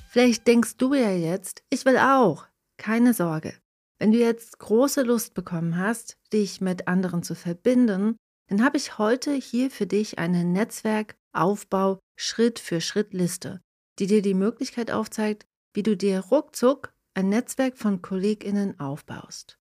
vielleicht 0.08 0.46
denkst 0.46 0.76
du 0.78 0.94
ja 0.94 1.11
jetzt, 1.11 1.62
ich 1.70 1.85
will 1.85 1.98
auch. 1.98 2.46
Keine 2.76 3.14
Sorge. 3.14 3.54
Wenn 3.98 4.11
du 4.11 4.18
jetzt 4.18 4.58
große 4.58 5.02
Lust 5.02 5.35
bekommen 5.35 5.76
hast, 5.76 6.18
dich 6.32 6.61
mit 6.61 6.88
anderen 6.88 7.22
zu 7.22 7.37
verbinden, 7.37 8.16
dann 8.48 8.64
habe 8.64 8.76
ich 8.76 8.98
heute 8.98 9.32
hier 9.32 9.70
für 9.70 9.87
dich 9.87 10.18
eine 10.18 10.44
Netzwerkaufbau 10.44 12.00
Schritt 12.16 12.58
für 12.58 12.80
Schritt 12.80 13.14
Liste, 13.14 13.61
die 13.98 14.06
dir 14.06 14.22
die 14.22 14.35
Möglichkeit 14.35 14.90
aufzeigt, 14.90 15.46
wie 15.74 15.82
du 15.82 15.96
dir 15.96 16.20
ruckzuck 16.20 16.92
ein 17.14 17.28
Netzwerk 17.28 17.76
von 17.76 18.02
KollegInnen 18.02 18.80
aufbaust. 18.80 19.58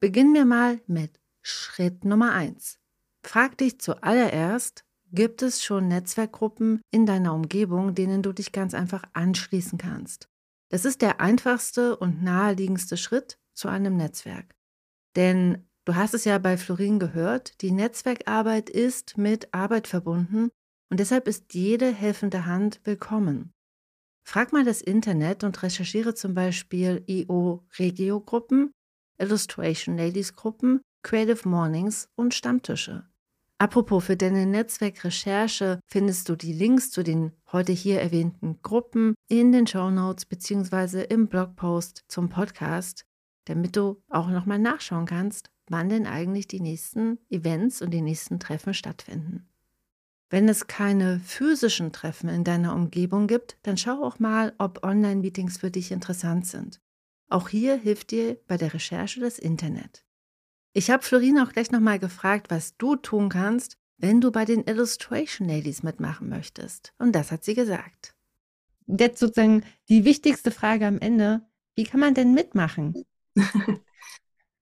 Beginnen 0.00 0.34
wir 0.34 0.44
mal 0.44 0.80
mit 0.86 1.20
Schritt 1.42 2.04
Nummer 2.04 2.32
1. 2.32 2.78
Frag 3.22 3.58
dich 3.58 3.78
zuallererst, 3.80 4.84
gibt 5.12 5.42
es 5.42 5.62
schon 5.62 5.88
Netzwerkgruppen 5.88 6.80
in 6.90 7.06
deiner 7.06 7.34
Umgebung, 7.34 7.94
denen 7.94 8.22
du 8.22 8.32
dich 8.32 8.52
ganz 8.52 8.74
einfach 8.74 9.02
anschließen 9.12 9.78
kannst? 9.78 10.28
Das 10.70 10.84
ist 10.84 11.02
der 11.02 11.20
einfachste 11.20 11.96
und 11.96 12.22
naheliegendste 12.22 12.96
Schritt 12.96 13.38
zu 13.52 13.68
einem 13.68 13.96
Netzwerk. 13.96 14.54
Denn 15.16 15.68
du 15.84 15.96
hast 15.96 16.14
es 16.14 16.24
ja 16.24 16.38
bei 16.38 16.56
Florin 16.56 16.98
gehört, 16.98 17.60
die 17.60 17.72
Netzwerkarbeit 17.72 18.70
ist 18.70 19.18
mit 19.18 19.52
Arbeit 19.52 19.88
verbunden 19.88 20.50
und 20.88 21.00
deshalb 21.00 21.26
ist 21.26 21.52
jede 21.54 21.92
helfende 21.92 22.46
Hand 22.46 22.80
willkommen. 22.84 23.52
Frag 24.30 24.52
mal 24.52 24.62
das 24.62 24.80
Internet 24.80 25.42
und 25.42 25.60
recherchiere 25.60 26.14
zum 26.14 26.34
Beispiel 26.34 27.02
IO-Regio-Gruppen, 27.08 28.70
Illustration 29.18 29.98
Ladies-Gruppen, 29.98 30.82
Creative 31.02 31.48
Mornings 31.48 32.08
und 32.14 32.32
Stammtische. 32.32 33.08
Apropos, 33.58 34.04
für 34.04 34.16
deine 34.16 34.46
Netzwerkrecherche 34.46 35.80
findest 35.84 36.28
du 36.28 36.36
die 36.36 36.52
Links 36.52 36.92
zu 36.92 37.02
den 37.02 37.32
heute 37.50 37.72
hier 37.72 38.00
erwähnten 38.00 38.62
Gruppen 38.62 39.16
in 39.26 39.50
den 39.50 39.66
Show 39.66 39.90
Notes 39.90 40.26
beziehungsweise 40.26 41.02
im 41.02 41.26
Blogpost 41.26 42.04
zum 42.06 42.28
Podcast, 42.28 43.06
damit 43.46 43.74
du 43.74 44.00
auch 44.08 44.28
nochmal 44.28 44.60
nachschauen 44.60 45.06
kannst, 45.06 45.50
wann 45.68 45.88
denn 45.88 46.06
eigentlich 46.06 46.46
die 46.46 46.60
nächsten 46.60 47.18
Events 47.30 47.82
und 47.82 47.90
die 47.90 48.00
nächsten 48.00 48.38
Treffen 48.38 48.74
stattfinden. 48.74 49.49
Wenn 50.30 50.48
es 50.48 50.68
keine 50.68 51.18
physischen 51.18 51.92
Treffen 51.92 52.28
in 52.28 52.44
deiner 52.44 52.74
Umgebung 52.74 53.26
gibt, 53.26 53.58
dann 53.62 53.76
schau 53.76 54.04
auch 54.04 54.20
mal, 54.20 54.54
ob 54.58 54.84
Online-Meetings 54.84 55.58
für 55.58 55.72
dich 55.72 55.90
interessant 55.90 56.46
sind. 56.46 56.80
Auch 57.28 57.48
hier 57.48 57.76
hilft 57.76 58.12
dir 58.12 58.36
bei 58.46 58.56
der 58.56 58.72
Recherche 58.72 59.18
das 59.18 59.40
Internet. 59.40 60.04
Ich 60.72 60.88
habe 60.90 61.02
Florine 61.02 61.42
auch 61.42 61.52
gleich 61.52 61.72
nochmal 61.72 61.98
gefragt, 61.98 62.48
was 62.48 62.76
du 62.76 62.94
tun 62.94 63.28
kannst, 63.28 63.76
wenn 63.98 64.20
du 64.20 64.30
bei 64.30 64.44
den 64.44 64.62
Illustration 64.64 65.48
Ladies 65.48 65.82
mitmachen 65.82 66.28
möchtest. 66.28 66.94
Und 66.98 67.12
das 67.12 67.32
hat 67.32 67.44
sie 67.44 67.54
gesagt. 67.54 68.14
Jetzt 68.86 69.18
sozusagen 69.18 69.64
die 69.88 70.04
wichtigste 70.04 70.52
Frage 70.52 70.86
am 70.86 70.98
Ende. 70.98 71.42
Wie 71.74 71.84
kann 71.84 72.00
man 72.00 72.14
denn 72.14 72.34
mitmachen? 72.34 72.94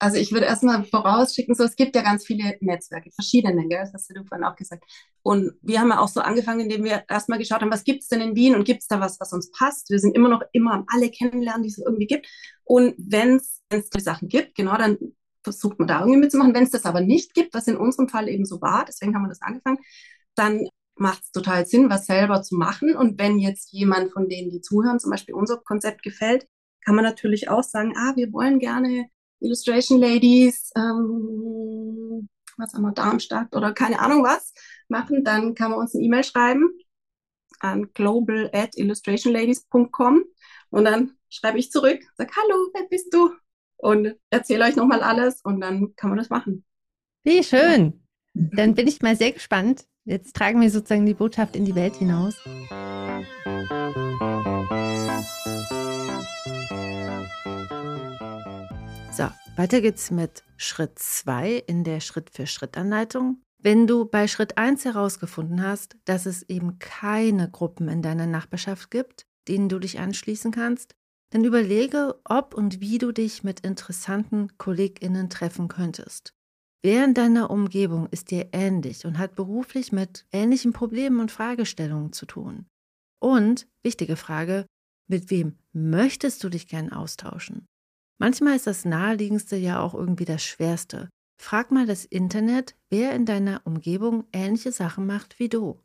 Also 0.01 0.17
ich 0.17 0.33
würde 0.33 0.47
erstmal 0.47 0.85
vorausschicken, 0.85 1.55
so 1.57 1.65
es 1.65 1.75
gibt 1.75 1.97
ja 1.97 2.03
ganz 2.03 2.25
viele 2.25 2.57
Netzwerke, 2.61 3.11
verschiedene, 3.11 3.67
gell? 3.67 3.81
das 3.81 3.93
hast 3.93 4.11
du 4.11 4.25
vorhin 4.25 4.45
auch 4.45 4.55
gesagt. 4.55 4.85
Und 5.23 5.53
wir 5.61 5.81
haben 5.81 5.89
ja 5.89 5.99
auch 5.99 6.09
so 6.09 6.21
angefangen, 6.21 6.61
indem 6.61 6.85
wir 6.85 7.05
erstmal 7.09 7.39
geschaut 7.39 7.63
haben, 7.63 7.73
was 7.73 7.83
gibt 7.83 8.03
es 8.03 8.09
denn 8.09 8.21
in 8.21 8.37
Wien 8.37 8.55
und 8.55 8.65
gibt 8.65 8.83
es 8.83 8.89
da 8.89 9.01
was, 9.01 9.19
was 9.19 9.33
uns 9.33 9.51
passt. 9.51 9.91
Wir 9.91 9.99
sind 9.99 10.15
immer 10.15 10.29
noch 10.29 10.43
immer 10.53 10.73
am 10.73 10.85
alle 10.89 11.11
kennenlernen, 11.11 11.65
die 11.65 11.71
es 11.71 11.79
irgendwie 11.79 12.07
gibt. 12.07 12.29
Und 12.65 12.95
wenn 12.99 13.37
es 13.37 13.63
Sachen 13.99 14.29
gibt, 14.29 14.55
genau, 14.55 14.77
dann 14.77 14.99
versucht 15.43 15.79
man 15.79 15.89
da 15.89 16.01
irgendwie 16.01 16.21
mitzumachen. 16.21 16.55
Wenn 16.55 16.65
es 16.65 16.71
das 16.71 16.85
aber 16.85 17.01
nicht 17.01 17.35
gibt, 17.35 17.55
was 17.55 17.67
in 17.67 17.77
unserem 17.77 18.09
Fall 18.09 18.29
eben 18.29 18.45
so 18.45 18.61
war, 18.61 18.85
deswegen 18.85 19.15
haben 19.15 19.23
wir 19.23 19.29
das 19.29 19.43
angefangen, 19.43 19.79
dann 20.37 20.69
macht 20.97 21.23
es 21.25 21.33
total 21.33 21.67
Sinn, 21.67 21.91
was 21.91 22.07
selber 22.07 22.43
zu 22.43 22.57
machen. 22.57 22.95
Und 22.97 23.19
wenn 23.19 23.39
jetzt 23.39 23.73
jemand 23.73 24.13
von 24.13 24.29
denen, 24.29 24.51
die 24.51 24.61
zuhören, 24.61 25.01
zum 25.01 25.11
Beispiel 25.11 25.35
unser 25.35 25.59
Konzept 25.59 26.03
gefällt, 26.03 26.47
kann 26.85 26.95
man 26.95 27.05
natürlich 27.05 27.49
auch 27.49 27.63
sagen, 27.63 27.95
ah, 27.97 28.15
wir 28.17 28.33
wollen 28.33 28.59
gerne 28.59 29.09
Illustration 29.41 30.01
Ladies, 30.01 30.71
ähm, 30.77 32.29
was 32.57 32.73
haben 32.75 32.83
wir, 32.83 32.93
Darmstadt 32.93 33.55
oder 33.55 33.73
keine 33.73 34.01
Ahnung 34.01 34.25
was 34.25 34.53
machen, 34.89 35.25
dann 35.25 35.55
kann 35.55 35.71
man 35.71 35.81
uns 35.81 35.95
eine 35.95 36.05
E-Mail 36.05 36.25
schreiben 36.25 36.71
an 37.61 37.91
global 37.93 38.51
at 38.53 38.77
illustrationladies.com 38.77 40.25
und 40.71 40.85
dann 40.85 41.13
schreibe 41.29 41.59
ich 41.59 41.71
zurück, 41.71 42.01
sag, 42.17 42.31
hallo, 42.37 42.71
wer 42.75 42.85
bist 42.89 43.13
du? 43.13 43.31
Und 43.77 44.17
erzähle 44.31 44.65
euch 44.65 44.77
nochmal 44.77 45.03
alles 45.03 45.41
und 45.43 45.61
dann 45.61 45.95
kann 45.95 46.11
man 46.11 46.19
das 46.19 46.31
machen. 46.31 46.65
Wie 47.25 47.45
schön. 47.45 48.03
Dann 48.35 48.75
bin 48.75 48.89
ich 48.89 49.03
mal 49.03 49.17
sehr 49.17 49.33
gespannt. 49.33 49.85
Jetzt 50.05 50.35
tragen 50.35 50.61
wir 50.61 50.71
sozusagen 50.71 51.07
die 51.07 51.15
Botschaft 51.15 51.55
in 51.55 51.65
die 51.65 51.75
Welt 51.75 51.97
hinaus. 51.97 52.35
Weiter 59.59 59.81
geht's 59.81 60.13
mit 60.13 60.45
Schritt 60.57 61.01
2 61.01 61.65
in 61.67 61.83
der 61.83 61.99
Schritt-für-Schritt-Anleitung. 61.99 63.43
Wenn 63.61 63.89
du 63.89 64.05
bei 64.05 64.29
Schritt 64.29 64.57
1 64.57 64.85
herausgefunden 64.85 65.65
hast, 65.65 65.97
dass 66.05 66.27
es 66.27 66.49
eben 66.49 66.79
keine 66.79 67.51
Gruppen 67.51 67.89
in 67.89 68.01
deiner 68.01 68.29
Nachbarschaft 68.29 68.89
gibt, 68.93 69.27
denen 69.49 69.69
du 69.69 69.81
dich 69.81 69.99
anschließen 69.99 70.53
kannst, 70.53 70.95
dann 71.31 71.45
überlege, 71.45 72.21
ob 72.25 72.55
und 72.55 72.81
wie 72.81 72.99
du 72.99 73.11
dich 73.11 73.43
mit 73.43 73.61
interessanten 73.61 74.57
KollegInnen 74.59 75.29
treffen 75.29 75.67
könntest. 75.67 76.35
Wer 76.83 77.05
in 77.05 77.15
deiner 77.15 77.51
Umgebung 77.51 78.07
ist 78.13 78.31
dir 78.31 78.51
ähnlich 78.53 79.07
und 79.07 79.19
hat 79.19 79.35
beruflich 79.35 79.91
mit 79.91 80.25
ähnlichen 80.31 80.73
Problemen 80.73 81.19
und 81.19 81.33
Fragestellungen 81.33 82.13
zu 82.13 82.27
tun? 82.27 82.67
Und, 83.21 83.67
wichtige 83.83 84.15
Frage, 84.15 84.67
mit 85.09 85.31
wem 85.31 85.59
möchtest 85.73 86.45
du 86.45 86.49
dich 86.49 86.69
gern 86.69 86.93
austauschen? 86.93 87.67
Manchmal 88.21 88.57
ist 88.57 88.67
das 88.67 88.85
Naheliegendste 88.85 89.57
ja 89.57 89.81
auch 89.81 89.95
irgendwie 89.95 90.25
das 90.25 90.43
Schwerste. 90.43 91.09
Frag 91.41 91.71
mal 91.71 91.87
das 91.87 92.05
Internet, 92.05 92.77
wer 92.91 93.15
in 93.15 93.25
deiner 93.25 93.63
Umgebung 93.65 94.27
ähnliche 94.33 94.73
Sachen 94.73 95.07
macht 95.07 95.39
wie 95.39 95.49
du. 95.49 95.81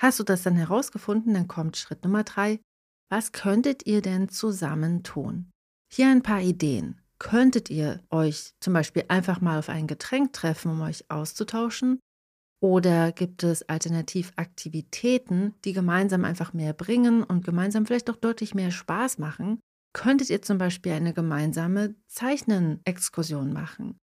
Hast 0.00 0.18
du 0.18 0.24
das 0.24 0.42
dann 0.42 0.56
herausgefunden, 0.56 1.34
dann 1.34 1.46
kommt 1.46 1.76
Schritt 1.76 2.02
Nummer 2.04 2.24
drei. 2.24 2.60
Was 3.08 3.32
könntet 3.32 3.86
ihr 3.86 4.02
denn 4.02 4.28
zusammen 4.28 5.04
tun? 5.04 5.50
Hier 5.92 6.08
ein 6.08 6.22
paar 6.22 6.40
Ideen. 6.40 7.00
Könntet 7.18 7.70
ihr 7.70 8.02
euch 8.10 8.54
zum 8.60 8.72
Beispiel 8.72 9.04
einfach 9.08 9.40
mal 9.40 9.58
auf 9.58 9.68
ein 9.68 9.86
Getränk 9.86 10.32
treffen, 10.32 10.72
um 10.72 10.80
euch 10.80 11.10
auszutauschen? 11.10 12.00
Oder 12.62 13.12
gibt 13.12 13.42
es 13.42 13.68
Alternativaktivitäten, 13.68 15.54
die 15.64 15.72
gemeinsam 15.72 16.24
einfach 16.24 16.52
mehr 16.52 16.72
bringen 16.72 17.22
und 17.22 17.44
gemeinsam 17.44 17.86
vielleicht 17.86 18.10
auch 18.10 18.16
deutlich 18.16 18.54
mehr 18.54 18.70
Spaß 18.70 19.18
machen? 19.18 19.60
Könntet 19.92 20.30
ihr 20.30 20.42
zum 20.42 20.58
Beispiel 20.58 20.92
eine 20.92 21.12
gemeinsame 21.12 21.94
Zeichnen-Exkursion 22.06 23.52
machen. 23.52 23.98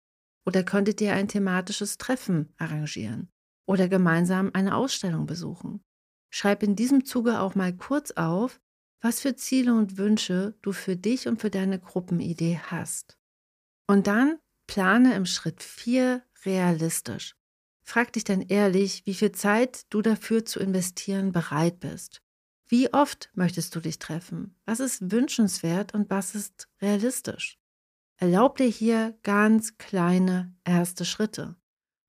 Oder 0.46 0.64
könntet 0.64 1.02
ihr 1.02 1.14
ein 1.14 1.28
thematisches 1.28 1.98
Treffen 1.98 2.54
arrangieren. 2.58 3.30
Oder 3.66 3.90
gemeinsam 3.90 4.52
eine 4.54 4.76
Ausstellung 4.76 5.26
besuchen. 5.26 5.84
Schreib 6.30 6.64
in 6.64 6.76
diesem 6.76 7.06
Zuge 7.06 7.40
auch 7.40 7.56
mal 7.56 7.76
kurz 7.76 8.12
auf, 8.12 8.60
was 9.02 9.20
für 9.20 9.36
Ziele 9.36 9.74
und 9.74 9.98
Wünsche 9.98 10.58
du 10.62 10.72
für 10.72 10.96
dich 10.96 11.28
und 11.28 11.42
für 11.42 11.50
deine 11.50 11.80
Gruppenidee 11.80 12.60
hast. 12.64 13.18
Und 13.88 14.08
dann 14.08 14.40
plane 14.68 15.16
im 15.16 15.26
Schritt 15.26 15.64
4 15.64 16.24
realistisch. 16.46 17.36
Frag 17.84 18.12
dich 18.14 18.26
dann 18.26 18.42
ehrlich, 18.42 19.06
wie 19.06 19.14
viel 19.14 19.32
Zeit 19.32 19.86
du 19.90 20.02
dafür 20.02 20.46
zu 20.46 20.60
investieren 20.60 21.32
bereit 21.32 21.80
bist. 21.80 22.22
Wie 22.70 22.94
oft 22.94 23.30
möchtest 23.34 23.76
du 23.76 23.80
dich 23.80 23.98
treffen? 23.98 24.56
Was 24.66 24.82
ist 24.82 25.12
wünschenswert 25.12 25.94
und 25.94 26.10
was 26.10 26.36
ist 26.36 26.68
realistisch? 26.82 27.58
Erlaub 28.18 28.58
dir 28.58 28.68
hier 28.68 29.18
ganz 29.24 29.78
kleine 29.78 30.54
erste 30.66 31.06
Schritte. 31.06 31.56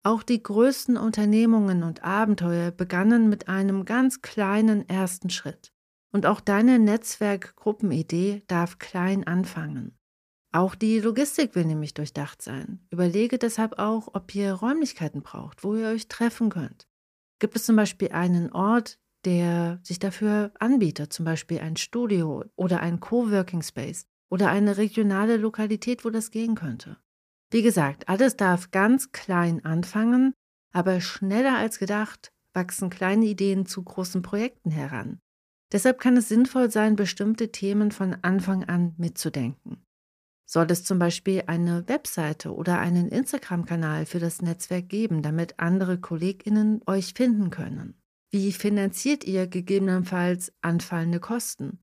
Auch 0.03 0.23
die 0.23 0.43
größten 0.43 0.97
Unternehmungen 0.97 1.83
und 1.83 2.03
Abenteuer 2.03 2.71
begannen 2.71 3.29
mit 3.29 3.49
einem 3.49 3.85
ganz 3.85 4.23
kleinen 4.23 4.89
ersten 4.89 5.31
Schritt. 5.31 5.73
Und 6.11 6.27
auch 6.27 6.41
deine 6.41 6.79
Netzwerkgruppenidee 6.79 8.43
darf 8.47 8.79
klein 8.79 9.27
anfangen. 9.27 9.99
Auch 10.51 10.75
die 10.75 10.99
Logistik 10.99 11.55
will 11.55 11.67
nämlich 11.67 11.93
durchdacht 11.95 12.41
sein. 12.41 12.87
Überlege 12.91 13.39
deshalb 13.39 13.79
auch, 13.79 14.09
ob 14.15 14.35
ihr 14.35 14.55
Räumlichkeiten 14.55 15.23
braucht, 15.23 15.63
wo 15.63 15.77
ihr 15.77 15.89
euch 15.89 16.09
treffen 16.09 16.49
könnt. 16.49 16.89
Gibt 17.39 17.55
es 17.55 17.67
zum 17.67 17.77
Beispiel 17.77 18.09
einen 18.09 18.51
Ort, 18.51 18.99
der 19.25 19.81
sich 19.83 19.99
dafür 19.99 20.53
anbietet, 20.59 21.13
zum 21.13 21.25
Beispiel 21.25 21.61
ein 21.61 21.77
Studio 21.77 22.45
oder 22.57 22.81
ein 22.81 23.01
Coworking 23.01 23.63
Space 23.63 24.07
oder 24.31 24.51
eine 24.51 24.77
regionale 24.77 25.37
Lokalität, 25.37 26.05
wo 26.05 26.11
das 26.11 26.31
gehen 26.31 26.55
könnte. 26.55 26.99
Wie 27.51 27.63
gesagt, 27.63 28.09
alles 28.09 28.37
darf 28.37 28.71
ganz 28.71 29.13
klein 29.13 29.65
anfangen, 29.65 30.35
aber 30.73 31.01
schneller 31.01 31.57
als 31.57 31.79
gedacht 31.79 32.31
wachsen 32.53 32.91
kleine 32.91 33.27
Ideen 33.27 33.67
zu 33.67 33.83
großen 33.83 34.23
Projekten 34.23 34.71
heran. 34.71 35.21
Deshalb 35.71 36.01
kann 36.01 36.17
es 36.17 36.29
sinnvoll 36.29 36.71
sein, 36.71 36.97
bestimmte 36.97 37.53
Themen 37.53 37.91
von 37.91 38.17
Anfang 38.23 38.65
an 38.65 38.95
mitzudenken. 38.97 39.85
Soll 40.47 40.67
es 40.71 40.83
zum 40.83 40.99
Beispiel 40.99 41.45
eine 41.47 41.87
Webseite 41.89 42.55
oder 42.55 42.79
einen 42.79 43.09
Instagram-Kanal 43.09 44.07
für 44.07 44.19
das 44.19 44.41
Netzwerk 44.41 44.89
geben, 44.89 45.21
damit 45.21 45.59
andere 45.61 45.99
Kolleginnen 45.99 46.81
euch 46.87 47.13
finden 47.15 47.51
können? 47.51 48.01
Wie 48.31 48.53
finanziert 48.53 49.25
ihr 49.25 49.47
gegebenenfalls 49.47 50.53
anfallende 50.61 51.19
Kosten? 51.19 51.79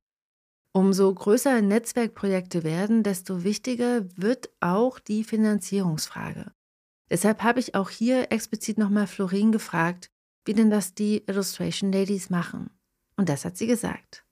Umso 0.71 1.11
größer 1.13 1.61
Netzwerkprojekte 1.61 2.63
werden, 2.63 3.01
desto 3.01 3.43
wichtiger 3.43 4.05
wird 4.15 4.49
auch 4.59 4.99
die 4.99 5.23
Finanzierungsfrage. 5.23 6.51
Deshalb 7.09 7.41
habe 7.43 7.59
ich 7.59 7.75
auch 7.75 7.89
hier 7.89 8.31
explizit 8.31 8.77
nochmal 8.77 9.07
Florin 9.07 9.51
gefragt, 9.51 10.11
wie 10.43 10.53
denn 10.53 10.69
das 10.69 10.93
die 10.93 11.23
Illustration 11.27 11.91
Ladies 11.91 12.29
machen. 12.29 12.69
Und 13.15 13.29
das 13.29 13.45
hat 13.45 13.57
sie 13.57 13.67
gesagt. 13.67 14.23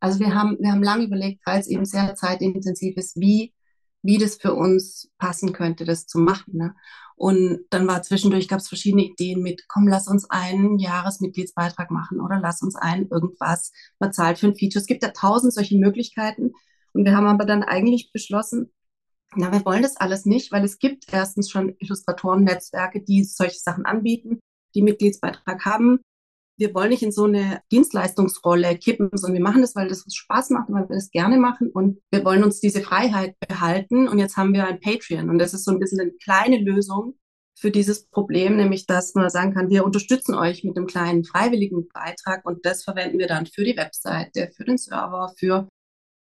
Also 0.00 0.20
wir 0.20 0.34
haben, 0.34 0.58
wir 0.60 0.72
haben 0.72 0.82
lange 0.82 1.04
überlegt, 1.04 1.40
weil 1.46 1.60
es 1.60 1.68
eben 1.68 1.86
sehr 1.86 2.14
zeitintensiv 2.14 2.96
ist, 2.96 3.16
wie, 3.16 3.54
wie 4.02 4.18
das 4.18 4.36
für 4.36 4.54
uns 4.54 5.10
passen 5.16 5.52
könnte, 5.52 5.84
das 5.84 6.06
zu 6.06 6.18
machen. 6.18 6.56
Ne? 6.56 6.74
Und 7.16 7.64
dann 7.70 7.86
war 7.86 8.02
zwischendurch, 8.02 8.46
gab 8.46 8.60
es 8.60 8.68
verschiedene 8.68 9.04
Ideen 9.04 9.42
mit, 9.42 9.66
komm, 9.68 9.88
lass 9.88 10.06
uns 10.06 10.28
einen 10.28 10.78
Jahresmitgliedsbeitrag 10.78 11.90
machen 11.90 12.20
oder 12.20 12.38
lass 12.38 12.60
uns 12.60 12.76
einen 12.76 13.08
irgendwas, 13.08 13.72
man 13.98 14.12
zahlt 14.12 14.38
für 14.38 14.48
ein 14.48 14.54
Feature. 14.54 14.80
Es 14.80 14.86
gibt 14.86 15.02
ja 15.02 15.10
tausend 15.10 15.54
solche 15.54 15.78
Möglichkeiten. 15.78 16.52
Und 16.92 17.04
wir 17.04 17.16
haben 17.16 17.26
aber 17.26 17.46
dann 17.46 17.62
eigentlich 17.62 18.12
beschlossen, 18.12 18.70
na, 19.34 19.50
wir 19.52 19.64
wollen 19.64 19.82
das 19.82 19.96
alles 19.96 20.24
nicht, 20.26 20.52
weil 20.52 20.64
es 20.64 20.78
gibt 20.78 21.12
erstens 21.12 21.50
schon 21.50 21.74
Illustratoren-Netzwerke, 21.78 23.02
die 23.02 23.24
solche 23.24 23.58
Sachen 23.58 23.84
anbieten, 23.84 24.38
die 24.74 24.82
Mitgliedsbeitrag 24.82 25.64
haben. 25.64 26.00
Wir 26.58 26.74
wollen 26.74 26.88
nicht 26.88 27.02
in 27.02 27.12
so 27.12 27.24
eine 27.24 27.60
Dienstleistungsrolle 27.70 28.78
kippen, 28.78 29.10
sondern 29.12 29.34
wir 29.34 29.42
machen 29.42 29.60
das, 29.60 29.74
weil 29.76 29.88
das 29.88 30.02
uns 30.02 30.14
Spaß 30.14 30.50
macht, 30.50 30.70
weil 30.70 30.88
wir 30.88 30.96
das 30.96 31.10
gerne 31.10 31.38
machen 31.38 31.70
und 31.70 32.00
wir 32.10 32.24
wollen 32.24 32.44
uns 32.44 32.60
diese 32.60 32.80
Freiheit 32.80 33.36
behalten. 33.46 34.08
Und 34.08 34.18
jetzt 34.18 34.36
haben 34.36 34.54
wir 34.54 34.66
ein 34.66 34.80
Patreon 34.80 35.28
und 35.28 35.38
das 35.38 35.54
ist 35.54 35.64
so 35.64 35.70
ein 35.70 35.78
bisschen 35.78 36.00
eine 36.00 36.12
kleine 36.12 36.58
Lösung 36.58 37.14
für 37.58 37.70
dieses 37.70 38.08
Problem, 38.08 38.56
nämlich 38.56 38.86
dass 38.86 39.14
man 39.14 39.30
sagen 39.30 39.54
kann, 39.54 39.70
wir 39.70 39.84
unterstützen 39.84 40.34
euch 40.34 40.62
mit 40.64 40.76
einem 40.76 40.86
kleinen 40.86 41.24
freiwilligen 41.24 41.88
Beitrag 41.88 42.44
und 42.44 42.64
das 42.66 42.84
verwenden 42.84 43.18
wir 43.18 43.28
dann 43.28 43.46
für 43.46 43.64
die 43.64 43.76
Webseite, 43.76 44.50
für 44.54 44.64
den 44.64 44.78
Server, 44.78 45.32
für 45.38 45.68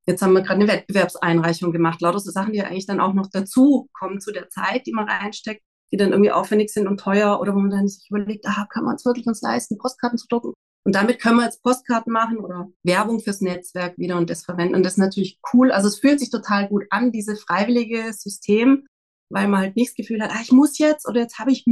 Jetzt 0.06 0.20
haben 0.20 0.34
wir 0.34 0.42
gerade 0.42 0.60
eine 0.60 0.68
Wettbewerbseinreichung 0.68 1.72
gemacht. 1.72 2.02
Lauter 2.02 2.18
so 2.18 2.30
Sachen, 2.30 2.52
die 2.52 2.62
eigentlich 2.62 2.86
dann 2.86 3.00
auch 3.00 3.14
noch 3.14 3.28
dazu 3.32 3.88
kommen 3.94 4.20
zu 4.20 4.32
der 4.32 4.50
Zeit, 4.50 4.86
die 4.86 4.92
man 4.92 5.08
reinsteckt, 5.08 5.62
die 5.94 5.96
dann 5.96 6.10
irgendwie 6.10 6.32
aufwendig 6.32 6.72
sind 6.72 6.88
und 6.88 6.98
teuer 6.98 7.40
oder 7.40 7.54
wo 7.54 7.60
man 7.60 7.70
dann 7.70 7.86
sich 7.86 8.10
überlegt, 8.10 8.46
ah, 8.48 8.66
kann 8.68 8.84
man 8.84 8.96
es 8.96 9.04
wirklich 9.04 9.28
uns 9.28 9.40
leisten, 9.42 9.78
Postkarten 9.78 10.18
zu 10.18 10.26
drucken? 10.26 10.52
Und 10.84 10.96
damit 10.96 11.20
können 11.22 11.36
wir 11.36 11.44
jetzt 11.44 11.62
Postkarten 11.62 12.12
machen 12.12 12.38
oder 12.38 12.68
Werbung 12.82 13.20
fürs 13.20 13.40
Netzwerk 13.40 13.96
wieder 13.96 14.18
und 14.18 14.28
das 14.28 14.44
verwenden. 14.44 14.74
Und 14.74 14.82
das 14.82 14.94
ist 14.94 14.98
natürlich 14.98 15.38
cool. 15.52 15.70
Also 15.70 15.86
es 15.86 16.00
fühlt 16.00 16.18
sich 16.18 16.30
total 16.30 16.68
gut 16.68 16.82
an, 16.90 17.12
dieses 17.12 17.40
freiwillige 17.42 18.12
System, 18.12 18.86
weil 19.30 19.46
man 19.46 19.60
halt 19.60 19.76
nicht 19.76 19.90
das 19.90 19.94
Gefühl 19.94 20.20
hat, 20.20 20.32
ah, 20.32 20.40
ich 20.42 20.50
muss 20.50 20.78
jetzt 20.78 21.08
oder 21.08 21.20
jetzt 21.20 21.38
habe 21.38 21.52
ich 21.52 21.64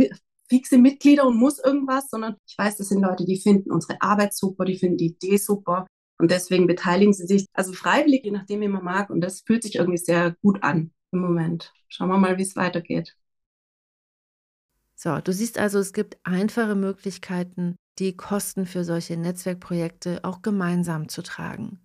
fixe 0.48 0.78
Mitglieder 0.78 1.26
und 1.26 1.36
muss 1.36 1.58
irgendwas, 1.58 2.08
sondern 2.08 2.36
ich 2.46 2.56
weiß, 2.56 2.76
das 2.76 2.90
sind 2.90 3.02
Leute, 3.02 3.24
die 3.24 3.40
finden 3.40 3.72
unsere 3.72 4.00
Arbeit 4.00 4.34
super, 4.34 4.64
die 4.64 4.78
finden 4.78 4.98
die 4.98 5.06
Idee 5.06 5.36
super 5.36 5.88
und 6.18 6.30
deswegen 6.30 6.68
beteiligen 6.68 7.12
sie 7.12 7.26
sich, 7.26 7.46
also 7.54 7.72
freiwillig, 7.72 8.24
je 8.24 8.30
nachdem, 8.30 8.60
wie 8.60 8.68
man 8.68 8.84
mag. 8.84 9.10
Und 9.10 9.20
das 9.20 9.40
fühlt 9.44 9.64
sich 9.64 9.74
irgendwie 9.74 9.98
sehr 9.98 10.36
gut 10.42 10.62
an 10.62 10.92
im 11.10 11.18
Moment. 11.18 11.72
Schauen 11.88 12.08
wir 12.08 12.18
mal, 12.18 12.38
wie 12.38 12.42
es 12.42 12.54
weitergeht. 12.54 13.16
So, 14.94 15.18
du 15.18 15.32
siehst 15.32 15.58
also, 15.58 15.78
es 15.78 15.92
gibt 15.92 16.18
einfache 16.24 16.74
Möglichkeiten, 16.74 17.76
die 17.98 18.16
Kosten 18.16 18.66
für 18.66 18.84
solche 18.84 19.16
Netzwerkprojekte 19.16 20.20
auch 20.22 20.42
gemeinsam 20.42 21.08
zu 21.08 21.22
tragen. 21.22 21.80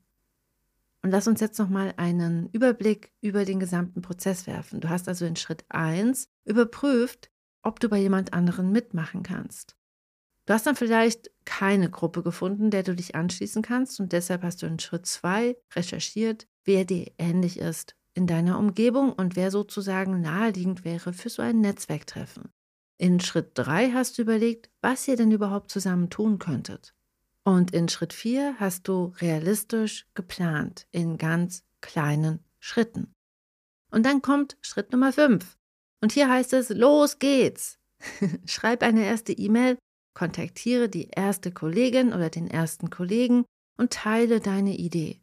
Und 1.02 1.12
lass 1.12 1.28
uns 1.28 1.40
jetzt 1.40 1.60
nochmal 1.60 1.94
einen 1.98 2.50
Überblick 2.50 3.14
über 3.22 3.46
den 3.46 3.60
gesamten 3.60 4.02
Prozess 4.02 4.48
werfen. 4.48 4.82
Du 4.82 4.90
hast 4.90 5.08
also 5.08 5.26
in 5.26 5.36
Schritt 5.36 5.66
1 5.70 6.28
überprüft, 6.46 7.30
ob 7.62 7.80
du 7.80 7.90
bei 7.90 7.98
jemand 7.98 8.34
anderen 8.34 8.72
mitmachen 8.72 9.24
kannst. 9.24 9.76
Du 10.46 10.54
hast 10.54 10.66
dann 10.66 10.78
vielleicht 10.78 11.30
keine 11.46 11.90
Gruppe 11.90 12.24
gefunden, 12.24 12.72
der 12.72 12.84
du 12.84 12.96
dich 12.96 13.16
anschließen 13.16 13.62
kannst 13.62 14.00
und 14.00 14.14
deshalb 14.14 14.44
hast 14.44 14.62
du 14.62 14.66
in 14.66 14.80
Schritt 14.80 15.06
2 15.06 15.58
recherchiert, 15.76 16.48
wer 16.64 16.86
dir 16.86 17.12
ähnlich 17.18 17.60
ist 17.60 17.96
in 18.14 18.28
deiner 18.28 18.58
Umgebung 18.58 19.12
und 19.12 19.36
wer 19.36 19.52
sozusagen 19.52 20.22
naheliegend 20.22 20.86
wäre 20.86 21.14
für 21.14 21.30
so 21.30 21.42
ein 21.42 21.60
Netzwerktreffen. 21.60 22.52
In 22.98 23.20
Schritt 23.20 23.52
3 23.56 23.92
hast 23.92 24.18
du 24.18 24.24
überlegt, 24.24 24.70
was 24.82 25.08
ihr 25.08 25.16
denn 25.16 25.32
überhaupt 25.32 25.72
zusammen 25.72 26.10
tun 26.10 26.40
könntet. 26.40 26.94
Und 27.44 27.72
in 27.72 27.90
Schritt 27.90 28.14
4 28.14 28.56
hast 28.60 28.88
du 28.88 29.14
realistisch 29.22 30.08
geplant 30.14 30.88
in 30.92 31.18
ganz 31.18 31.64
kleinen 31.82 32.44
Schritten. 32.60 33.14
Und 33.92 34.06
dann 34.06 34.22
kommt 34.22 34.58
Schritt 34.62 34.92
Nummer 34.92 35.14
5. 35.14 35.58
Und 36.02 36.12
hier 36.12 36.30
heißt 36.30 36.54
es, 36.54 36.70
los 36.70 37.20
geht's. 37.20 37.80
Schreib 38.46 38.84
eine 38.84 39.06
erste 39.06 39.34
E-Mail 39.34 39.78
Kontaktiere 40.18 40.90
die 40.90 41.10
erste 41.10 41.52
Kollegin 41.52 42.12
oder 42.12 42.32
den 42.32 42.48
ersten 42.48 42.90
Kollegen 42.90 43.46
und 43.78 43.94
teile 43.94 44.40
deine 44.40 44.76
Idee. 44.76 45.22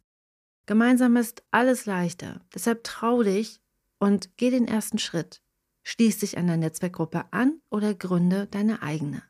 Gemeinsam 0.67 1.17
ist 1.17 1.43
alles 1.51 1.85
leichter, 1.85 2.39
deshalb 2.53 2.85
trau 2.85 3.21
dich 3.21 3.59
und 3.99 4.37
geh 4.37 4.51
den 4.51 4.69
ersten 4.69 4.97
Schritt. 4.97 5.41
Schließ 5.87 6.17
dich 6.17 6.35
einer 6.37 6.57
Netzwerkgruppe 6.57 7.25
an 7.31 7.61
oder 7.69 7.93
gründe 7.93 8.47
deine 8.47 8.81
eigene. 8.81 9.21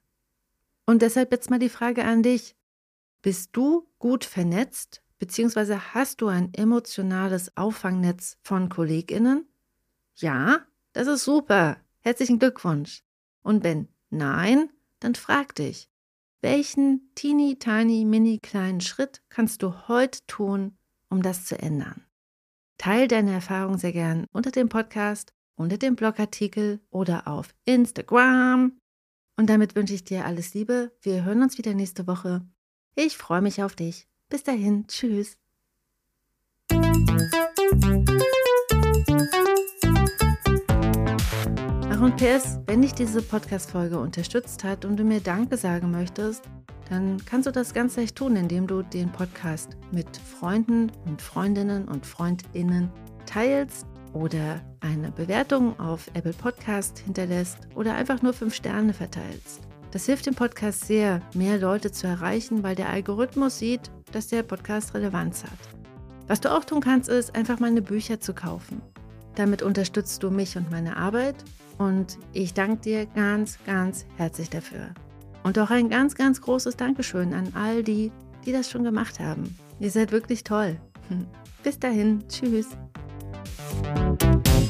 Und 0.86 1.02
deshalb 1.02 1.34
jetzt 1.34 1.50
mal 1.50 1.60
die 1.60 1.70
Frage 1.70 2.06
an 2.06 2.24
dich. 2.24 2.56
Bist 3.22 3.50
du 3.52 3.90
gut 4.00 4.24
vernetzt, 4.24 5.02
beziehungsweise 5.20 5.94
hast 5.94 6.22
du 6.22 6.28
ein 6.28 6.54
emotionales 6.54 7.56
Auffangnetz 7.58 8.38
von 8.42 8.70
KollegInnen? 8.70 9.46
Ja, 10.16 10.66
das 10.94 11.08
ist 11.08 11.26
super. 11.26 11.78
Herzlichen 12.00 12.40
Glückwunsch. 12.40 13.04
Und 13.44 13.66
wenn 13.66 13.90
nein, 14.10 14.70
dann 15.02 15.16
frag 15.16 15.56
dich, 15.56 15.90
welchen 16.42 17.12
teeny 17.16 17.60
tiny 17.60 18.06
mini 18.06 18.40
kleinen 18.40 18.80
Schritt 18.80 19.22
kannst 19.28 19.62
du 19.62 19.90
heute 19.90 20.26
tun, 20.26 20.78
um 21.10 21.22
das 21.22 21.46
zu 21.46 21.60
ändern? 21.60 22.06
Teil 22.78 23.10
deine 23.10 23.34
Erfahrung 23.34 23.78
sehr 23.78 23.92
gern 23.92 24.26
unter 24.32 24.52
dem 24.52 24.70
Podcast, 24.70 25.34
unter 25.56 25.78
dem 25.78 25.96
Blogartikel 25.96 26.80
oder 26.90 27.28
auf 27.28 27.54
Instagram. 27.66 28.78
Und 29.38 29.50
damit 29.50 29.76
wünsche 29.76 29.94
ich 29.94 30.04
dir 30.04 30.26
alles 30.26 30.54
Liebe. 30.54 30.92
Wir 31.02 31.24
hören 31.24 31.42
uns 31.42 31.58
wieder 31.58 31.74
nächste 31.74 32.08
Woche. 32.08 32.46
Ich 32.96 33.18
freue 33.18 33.42
mich 33.42 33.64
auf 33.64 33.76
dich. 33.76 34.08
Bis 34.30 34.44
dahin. 34.44 34.88
Tschüss. 34.88 35.38
Ach 41.90 42.02
und 42.02 42.18
PS, 42.18 42.60
wenn 42.66 42.82
dich 42.82 42.94
diese 42.94 43.22
Podcast-Folge 43.22 44.00
unterstützt 44.00 44.64
hat 44.64 44.86
und 44.86 44.98
du 44.98 45.04
mir 45.04 45.22
Danke 45.22 45.58
sagen 45.58 45.92
möchtest, 45.92 46.44
dann 46.90 47.18
kannst 47.26 47.48
du 47.48 47.52
das 47.52 47.74
ganz 47.74 47.96
leicht 47.96 48.16
tun, 48.16 48.36
indem 48.36 48.68
du 48.68 48.84
den 48.84 49.12
Podcast 49.12 49.76
mit 49.92 50.18
Freunden 50.18 50.92
und 51.06 51.22
Freundinnen 51.22 51.88
und 51.88 52.06
Freundinnen 52.06 52.92
teilst 53.26 53.88
oder 54.16 54.62
eine 54.80 55.12
Bewertung 55.12 55.78
auf 55.80 56.10
Apple 56.14 56.34
Podcast 56.34 57.00
hinterlässt 57.00 57.60
oder 57.76 57.96
einfach 57.96 58.22
nur 58.22 58.34
fünf 58.34 58.56
Sterne 58.56 58.94
verteilst. 58.94 59.62
Das 59.92 60.06
hilft 60.06 60.26
dem 60.26 60.36
Podcast 60.36 60.86
sehr, 60.86 61.22
mehr 61.34 61.58
Leute 61.58 61.92
zu 61.92 62.08
erreichen, 62.08 62.64
weil 62.64 62.76
der 62.76 62.90
Algorithmus 62.90 63.60
sieht, 63.60 63.92
dass 64.12 64.28
der 64.28 64.44
Podcast 64.44 64.94
Relevanz 64.94 65.44
hat. 65.44 65.60
Was 66.28 66.42
du 66.42 66.52
auch 66.52 66.64
tun 66.64 66.82
kannst, 66.82 67.10
ist 67.10 67.36
einfach 67.36 67.60
meine 67.60 67.82
Bücher 67.82 68.20
zu 68.20 68.34
kaufen. 68.34 68.82
Damit 69.36 69.62
unterstützt 69.62 70.24
du 70.24 70.32
mich 70.32 70.58
und 70.58 70.72
meine 70.72 70.98
Arbeit 70.98 71.36
und 71.78 72.18
ich 72.32 72.54
danke 72.54 72.78
dir 72.78 73.06
ganz, 73.06 73.60
ganz 73.66 74.06
herzlich 74.16 74.50
dafür. 74.50 74.90
Und 75.44 75.60
auch 75.60 75.70
ein 75.70 75.90
ganz, 75.90 76.16
ganz 76.16 76.42
großes 76.42 76.78
Dankeschön 76.78 77.34
an 77.34 77.52
all 77.54 77.84
die, 77.84 78.12
die 78.46 78.54
das 78.54 78.72
schon 78.72 78.84
gemacht 78.84 79.20
haben. 79.20 79.56
Ihr 79.80 79.92
seid 79.92 80.12
wirklich 80.12 80.44
toll. 80.44 80.78
Bis 81.64 81.80
dahin, 81.80 82.24
tschüss. 82.30 82.70
Thank 83.46 84.60
you. 84.60 84.65